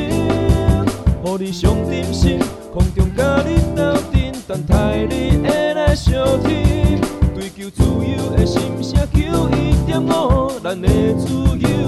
[1.24, 2.38] 互你上点心，
[2.72, 7.02] 空中甲你斗阵，等待你的来相听。
[7.34, 9.00] 追求自由的心声，
[9.92, 11.81] 点五，咱的自由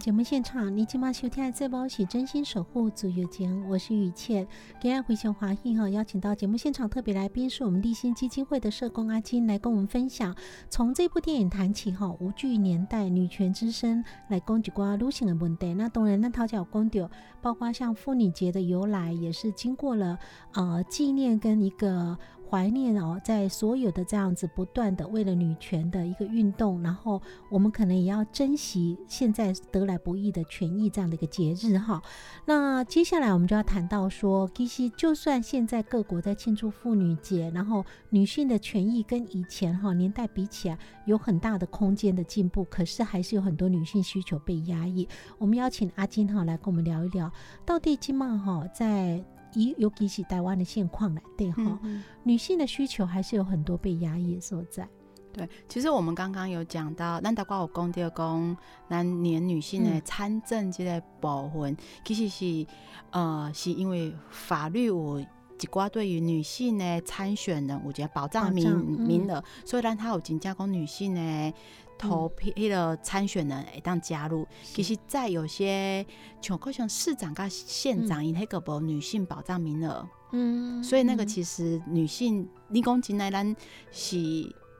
[0.00, 4.48] 节目现场，你今晚收听的这波是真心守护足球节，我是雨倩。
[4.80, 7.50] 今天回想华裔哈，邀请到节目现场特别来宾。
[7.50, 10.34] 是我们立新基金会的社工阿金来跟我们分享，
[10.70, 15.74] 从这部电影谈起哈，无惧年代女权之声来攻击瓜女性的问题。
[15.74, 17.10] 那当然，那讨教公丢，
[17.42, 20.18] 包括像妇女节的由来，也是经过了
[20.54, 22.16] 呃纪念跟一个。
[22.50, 32.02] 怀念哦，在所有的这样子不断的为了女权的一个运动，然后我们可能也要珍惜现在得来不易的权益这样的一个节日哈。
[32.44, 45.08] 那接下来我们就要谈到说，其实就算现在各国在庆祝妇女节，然后女性的权益跟以前哈年代比起来有很大的空间的进步，可是还是有很多女性需求被压抑。
[45.38, 47.30] 我们邀请阿金哈来跟我们聊一聊，
[47.64, 49.24] 到底金曼哈在。
[49.54, 51.78] 以尤其是台湾的现况来对哈，
[52.22, 54.88] 女性的需求还是有很多被压抑的所在。
[55.32, 58.56] 对，其实我们刚刚有讲到，咱大家有讲到讲，
[58.88, 62.66] 咱年女性的嗯参政这个部分，其实是
[63.10, 65.24] 呃，是因为法律有
[65.60, 71.52] 一寡对于女性的参选人有一个保障的名名额，所以咱他有真正讲女性的
[71.98, 74.46] 投票迄个参选人会当加入。
[74.62, 76.06] 其实，在有些
[76.40, 80.08] 像可像市长跟县长，因迄个无女性保障名额。
[80.32, 83.54] 嗯所以那个其实女性，你讲真来，咱
[83.90, 84.16] 是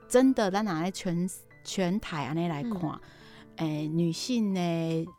[0.07, 1.29] 真的，咱拿来全
[1.63, 2.99] 全台安尼来看，
[3.57, 4.61] 诶、女性的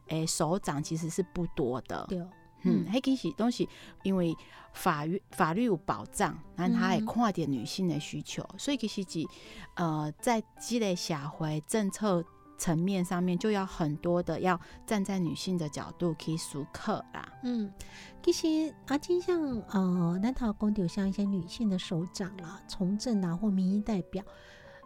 [0.08, 2.04] 诶首长其实是不多的。
[2.08, 2.18] 对，
[2.64, 3.66] 嗯，迄其实都是
[4.02, 4.34] 因为
[4.72, 9.26] 法律法律有保障，咱他会嗯看点女性的需求，所以其实是
[9.74, 12.24] 呃，在积累社会政策
[12.56, 17.28] 层面上面，就要很多的要站在女性的角度去思考啦。
[17.42, 17.70] 嗯，
[18.22, 24.24] 其实阿金像呃，南桃公有像一些女性的首长啦、从政啊或民意代表，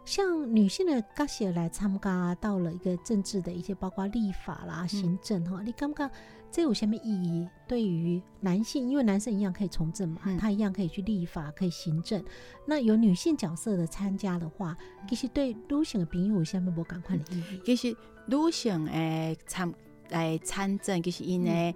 [0.03, 6.09] 像女性的角色来参加到了一个政治的一些，包括立法啦、行政哈、你感觉
[6.51, 7.47] 这有什么意义？
[7.67, 12.23] 对于男性，因为男生一样可以从政嘛，嗯他一样可以去立法、可以行政。
[12.65, 14.75] 那有女性角色的参加的话，
[15.07, 17.61] 其实对女性的朋友有什么无赶快的意义？
[17.65, 17.95] 其实
[18.27, 19.71] 女性诶参
[20.09, 21.75] 来参政，其实因为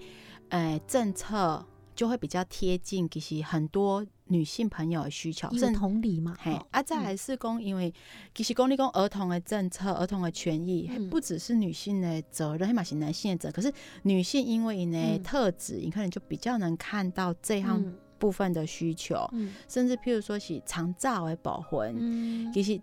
[0.50, 1.66] 嗯呃政策
[1.96, 7.94] 就会比较贴近，其实很多女性朋友的需求，一个甚同理嘛，嘿，啊，再来是讲，因为
[8.34, 11.10] 其实讲你讲儿童的政策、儿童的权益，嗯。
[11.10, 13.54] 不只是女性的责任，黑马是男性的责任。
[13.54, 13.74] 可是
[14.04, 15.24] 女性因为呢嗯。
[15.24, 17.98] 特质，你可能就比较能看到这样嗯。
[18.18, 19.54] 部分的需求，嗯。
[19.68, 22.52] 甚至譬如说是长照的保护，嗯。
[22.54, 22.80] 其实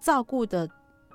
[0.00, 0.68] 照顾的。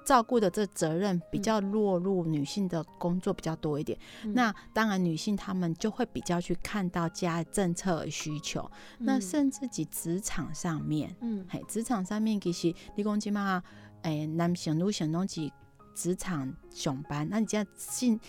[0.06, 4.34] 照顾的这责任比较落入女性的工作比较多一点，嗯。
[4.34, 11.46] 那当然女性她们就会比较去看到家政策的需求，那嗯甚至及职场上面，嗯。
[11.50, 13.64] 嘿，职场上面其实你讲即嘛，
[14.04, 15.52] 诶，男性女性拢是
[15.96, 18.20] 职场上班，那你这性。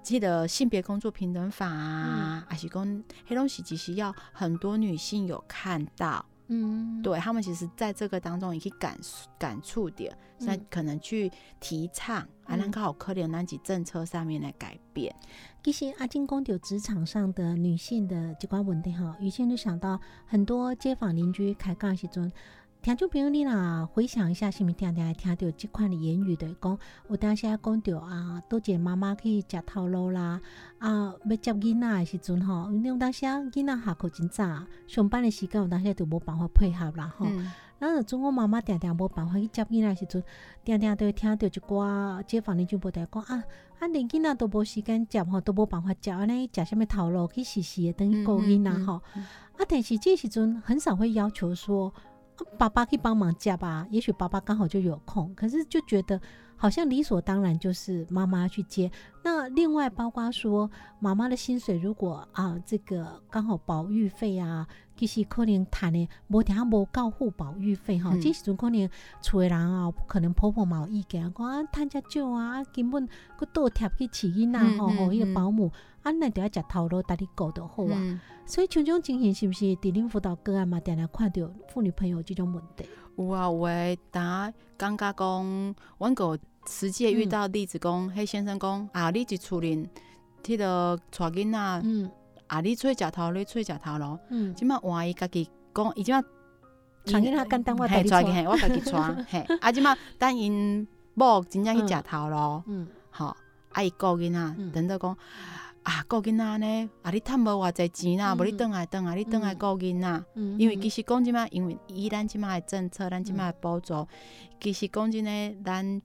[0.00, 8.98] 记得性别工作平等法啊，还是讲黑东西，其实要很多女性有看到，嗯，对他们其实在这个当中也可以感
[9.38, 10.66] 感触点，那嗯。
[10.70, 11.30] 可能去
[11.60, 12.58] 提倡，啊，嗯。
[12.58, 15.14] 咱刚好可怜那几政策上面来改变。
[15.62, 22.32] 其实阿金公有职场上的女性的这关问题哈，以前就想到很多街坊邻居开杠时阵，
[22.80, 30.40] 听众朋友，你若回想一下，是毋是定定会听到即款的言语的讲，有当时啊讲着啊，倒一个妈妈去食头路啦，
[30.78, 37.26] 啊，要接囡仔的时阵吼，因为有当时啊囡仔下课真早，上班的时间有当时就无办法配合啦吼。
[37.26, 37.50] 嗯
[37.80, 40.24] 咱就总我妈妈定定无办法去接囡仔的时阵，
[40.64, 43.44] 定定都会听到一寡街坊邻居无在讲啊，
[43.78, 49.00] 啊连囡仔都无时间接吼，都无办法接，安尼食啥物头路去死死的等于顾囡仔吼。
[49.14, 49.22] 嗯
[49.58, 52.02] 啊，但是这时阵很少会要求说、啊
[52.56, 56.20] 爸爸可以帮忙加吧，也许爸爸刚好就有空，可是就觉得
[56.58, 58.90] 好像理所当然就是妈妈去接。
[59.22, 68.88] 那另外包括说妈妈的薪水，如果啊这个刚好保育费啊，其实可能谈的无定无够付保育费哈，嗯这时阵可能
[69.22, 73.06] 厝的人啊，可能婆婆嘛有意见，讲啊趁遮少啊，根本
[73.38, 75.70] 佫倒贴去饲囡仔吼，吼迄嗯个保姆，
[76.02, 77.94] 啊那就要食头路，搭你顾就好啊。
[77.94, 82.86] 嗯所以像这种情形是不是伫恁辅导个案嘛，定定看到妇女朋友这种问题？
[83.18, 86.38] 有啊，有诶，当感觉讲，阮个
[86.68, 89.88] 实际遇到例子讲，迄、先生讲啊，你一厝人，
[90.44, 91.58] 迄个带囡仔，
[92.46, 94.18] 啊，你出去食头，你出去食头咯。
[94.54, 96.22] 即摆换伊家己讲，伊即摆
[97.06, 98.46] 传囡仔简单，我带，你带。
[98.46, 103.34] 我家己带，嘿，啊，即摆等因某真正去食头咯，嗯吼、
[103.72, 105.16] 啊，伊顾囡仔，等到讲。
[105.84, 106.90] 啊，顾囡仔呢？
[107.02, 110.22] 啊，你趁无偌济钱啦，无、你嗯转来转来，你转来顾囡仔。
[110.58, 114.06] 因为其实讲即摆，因为以咱即摆的政策，咱即摆的补助，
[114.60, 116.02] 其实讲真诶，咱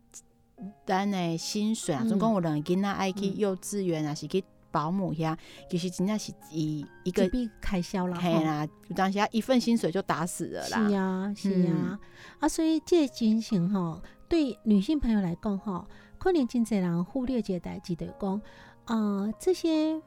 [0.86, 5.38] 咱的薪水啊，嗯总共有两个囡仔爱去嗯幼稚园啊，是去保姆遐，
[5.70, 7.30] 其实真正是以一个
[7.62, 8.16] 开销啦。
[8.16, 10.90] 吼嘿啦，有当时啊一份薪水就打死了是啦。
[10.90, 12.00] 呀，是啊嗯，
[12.40, 15.86] 啊，所以这个情形吼，对女性朋友来讲吼，
[16.18, 18.42] 可能真侪人忽略这个代志，就是讲，
[18.86, 20.02] 啊，这些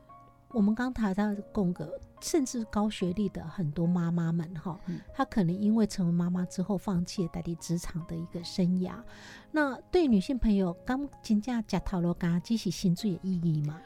[0.49, 8.95] 我们刚谈到的供个，甚至高学历的很多妈妈们哈嗯，她可能因为成为妈妈之后，放弃了代替职场的一个生涯。
[9.53, 13.81] 那对女性朋友，刚真正食头路干，这是薪水的意义吗？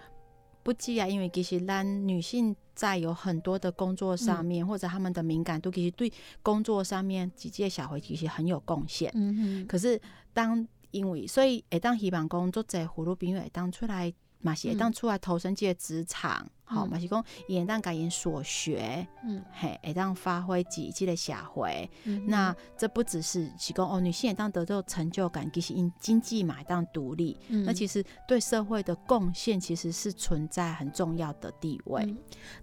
[0.63, 6.11] 不计啊，因为其实咱女性在有很多的工作上面，或者她们的敏感度，其实对
[6.43, 9.11] 工作上面，几届小回其实很有贡献。
[9.15, 10.01] 嗯可是
[10.33, 21.91] 当因为所以会当希望工作者葫芦朋友会当出来，嘛是会当出来投身这个职场，吼、嗯嘛是讲伊会当甲因所学，嗯嘿，会当发挥自己的社会。
[22.05, 32.05] 嗯那这不只是是讲哦，女性会当得到成就感，其实因经济嘛会当独立，那其实实对社会的贡献其实是存在很重要的地位。
[32.05, 32.17] 嗯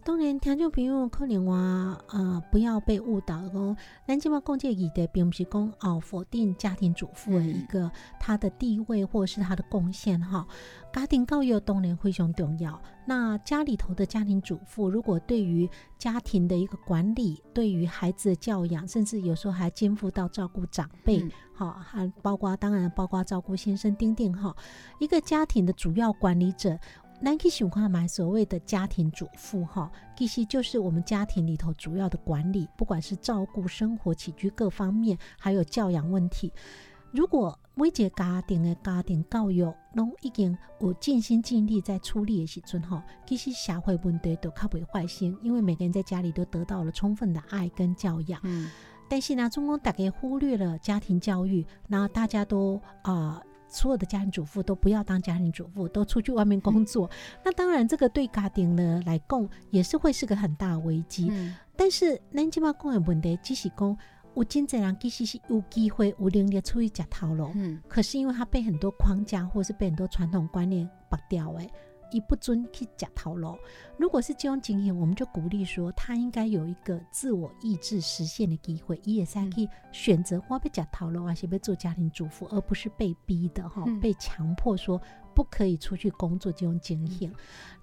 [0.03, 1.55] 当然，听众朋友可能话
[2.10, 3.78] 呃不要被误导，讲
[4.08, 10.47] 咱即马讲这个议题，并不是讲哦否定家庭主妇的一个她的地位或者是她的贡献哈。
[10.93, 12.82] 家庭教育当然非常重要。
[13.10, 24.53] 那家里头的家庭主妇，如果对于家庭的一个管理，对于孩子的教养，甚至有时候还肩负到照顾长辈嗯，好、还包括当然包括照顾先生丁丁哈，
[24.99, 26.78] 一个家庭的主要管理者。
[27.24, 36.53] 咱去想看买所谓的家庭主妇哈，其实就是我们家庭里头主要的管理，不管是照顾、生活起居各方面，还有教养问题。
[37.12, 48.42] 如果每一个家庭的家庭教育拢已经有尽心尽力在处理的时阵吼，其实社会问题都较袂发生，因为每个人在家里都得到了充分的爱跟教养。
[48.44, 48.68] 嗯
[49.10, 57.10] 但是呢，中共大概忽略了家庭教育，然后大家都啊、呃所有的家庭主妇都不要当家庭主妇，都出去外面工作。
[57.44, 61.28] 那当然，这个对家庭呢来讲也是会是个很大的危机。
[61.30, 63.98] 嗯但是咱即马讲的问题，只是讲
[64.38, 67.82] 有真侪人其实是有机会、有能力出去食头路，嗯。
[67.88, 71.68] 可是因为他被很多框架或是被很多传统观念绑掉，诶，
[72.12, 73.58] 伊不准去食头路。
[73.98, 84.00] 如果是这种情形，我们就鼓励说，他应该有一个自我意志实现的机会，伊也是可以选择我要食头路，还是要做家庭主妇，而不是被逼的哈，嗯。
[84.00, 85.02] 被强迫说
[85.38, 87.32] 不可以出去工作这种情形。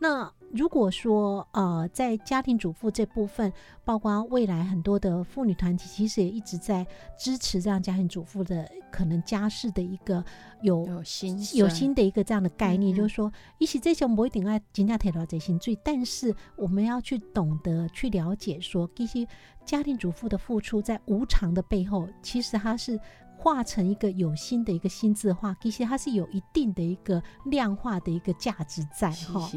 [0.01, 3.53] 那如果说呃，在家庭主妇这部分，
[3.85, 6.85] 包括未来很多的妇女团体，其实也一直在
[7.17, 10.25] 支持这样家庭主妇的可能家事的一个
[10.63, 12.97] 有有新有新的一个这样的概念，嗯嗯。
[12.97, 19.27] 就是说，一起这种不一定爱真正提到这薪水，但是我们要去懂得去了解说，其实
[19.65, 22.99] 家庭主妇的付出在无偿的背后，其实它是
[23.37, 29.51] 化成一个有心的一个心字化，其实它是有一定的一个量化的一个价值在哈。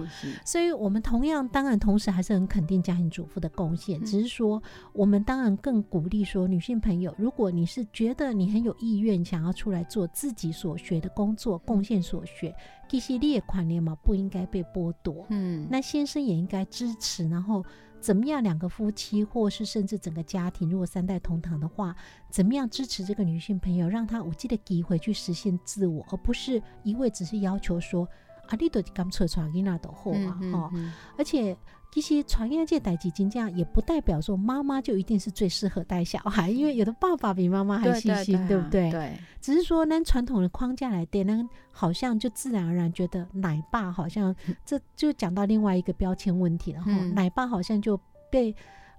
[0.43, 4.61] 所以，我们同样当然同时还是很肯定家庭主妇的贡献，嗯只是说
[4.93, 12.53] 我们当然更鼓励说，女性朋友，如果你是觉得你很有意愿想要出来做自己所学的工作，贡献所学，
[12.89, 15.25] 其实你也观念嘛不应该被剥夺。
[15.29, 17.63] 嗯那先生也应该支持，然后
[17.99, 21.95] 怎么样两个夫妻，或是甚至整个家庭，如果三代同堂的话，
[22.29, 28.07] 怎么样支持这个女性朋友，让她有这个机会去实现自我，而不是一味只是要求说
[28.47, 31.55] 啊，你都刚出传囡仔都好啊，哈、嗯而且
[31.91, 38.91] 其实传业界代际金这样，也不代表说妈妈就一定是最适合带小孩，因为有的爸爸比妈妈还对对细心，对啊不对？
[38.91, 44.35] 对，只是说，那传统的框架来对，那好像就自然而然觉得奶爸好像，
[44.65, 46.91] 这就讲到另外一个标签问题了哈。
[46.91, 48.53] 嗯奶爸好像就被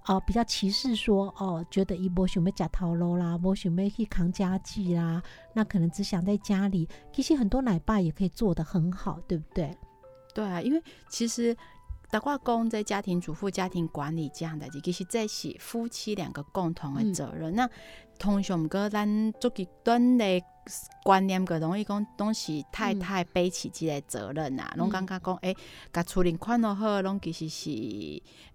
[0.05, 5.21] 呃比较歧视说，哦，觉得一波想要假套楼啦，波想要去扛家具啦，
[5.53, 6.87] 那可能只想在家里。
[7.11, 9.77] 其实很多奶爸也可以做得很好，对不对？
[10.33, 11.55] 对啊，因为其实
[12.11, 17.53] 大话讲在家庭主妇、家庭管理这样的事，其实这是夫妻两个共同的责任。
[17.55, 17.69] 那
[18.17, 20.41] 通常个咱做极端的
[21.03, 25.55] 观念，个容易讲拢是太太背起这个责任啊，拢感觉讲，诶、
[25.93, 27.69] 甲厝里款落好，拢其实是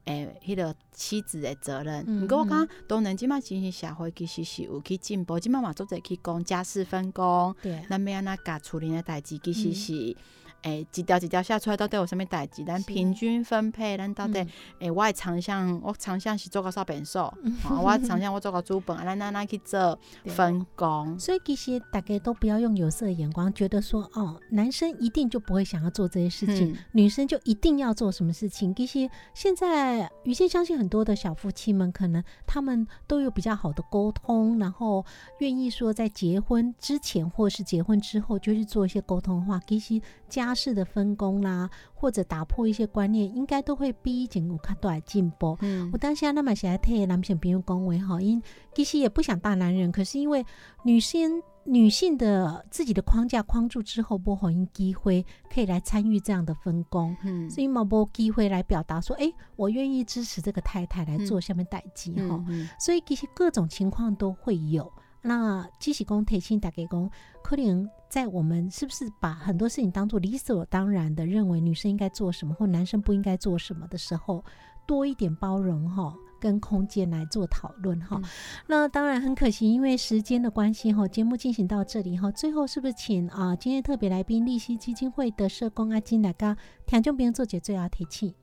[0.05, 2.05] 诶，迄、个妻子的责任。
[2.07, 7.55] 嗯毋过、我感觉当然即马真实社会其实是有去进步，即马嘛做者去讲家事分工。
[7.63, 10.17] 对，咱要安怎甲厝里的代志，其实嗯是
[10.65, 12.65] 诶、一条一条写出来，到底有啥物代志？
[12.65, 14.49] 咱平均分配，咱到底嗯
[14.81, 21.19] 诶、我的长项，我长项是做个扫便所，吼我的长项我做个主本，啊咱咱咱去做分工。
[21.19, 28.75] 所以其实大家都不要用有色眼光，觉得说哦，男生一定就不会想要做这些事情，嗯女生就一定要做什么事情。
[28.75, 35.05] 其实现在于先相信很多的小夫妻们，可能他们都有比较好的沟通，然后
[35.41, 45.57] 愿意说在结婚之前或是结婚之后就去做一些沟通的话，其实家事的分工啦，或者打破一些观念，应该都会比以前有较大的进步。
[45.61, 48.43] 嗯我当下那么是来替男性朋友恭维哈，因
[48.75, 50.45] 其实也不想大男人，可是因为
[50.85, 62.45] 女性女性的自己的框架框住之后，不好因机会可以来参与这样的分工，嗯所以嘛无机会来表达说，哎、我愿意支持这个太太来做下面代际哈。
[62.79, 64.93] 所以其实各种情况都会有。
[65.27, 67.11] 那基喜公提醒打给公，
[67.43, 74.45] 可能在我们是不是把很多事情当做理所当然的，认为女生应该做什么或男生不应该做什么的时候，
[74.87, 78.21] 多一点包容哈，跟空间来做讨论哈。
[78.23, 78.25] 嗯
[78.67, 86.55] 那当然很可惜，因为时间的关系哈，节目进行到这里哈，最后是不是请啊、今天特别来宾利息基金会的社工阿金来跟
[86.85, 88.35] 听众朋友做节最后提醒。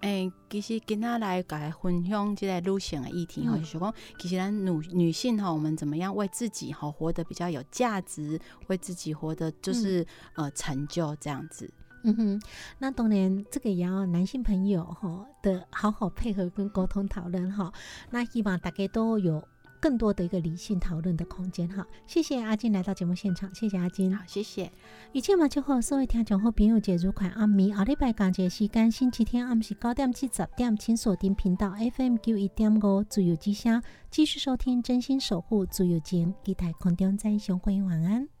[0.00, 11.70] 诶、其实今仔来甲大家分享即个女性的议题吼，嗯就是讲，其实咱女女性吼，我们怎么样为自己吼活得比较有价值，为自己活得就是、呃成就这样子。
[12.04, 12.40] 嗯哼，
[12.78, 17.72] 那当然，这个也要男性朋友哈的好好配合跟沟通讨论哈。
[18.10, 19.42] 那希望大家都有
[19.80, 21.86] 更多的一个理性讨论的空间哈。
[22.06, 24.70] 谢谢阿金来到节目现场，谢谢阿金好。，谢谢。
[25.12, 38.37] 一切嘛，就好，所有听众和朋友节如款阿弥，后礼拜同一个时间，星期天暗时九点至十点，请锁定频道 FM 九一点五自由之声，继续收听真心守护自由间，期待空中再相会，晚安。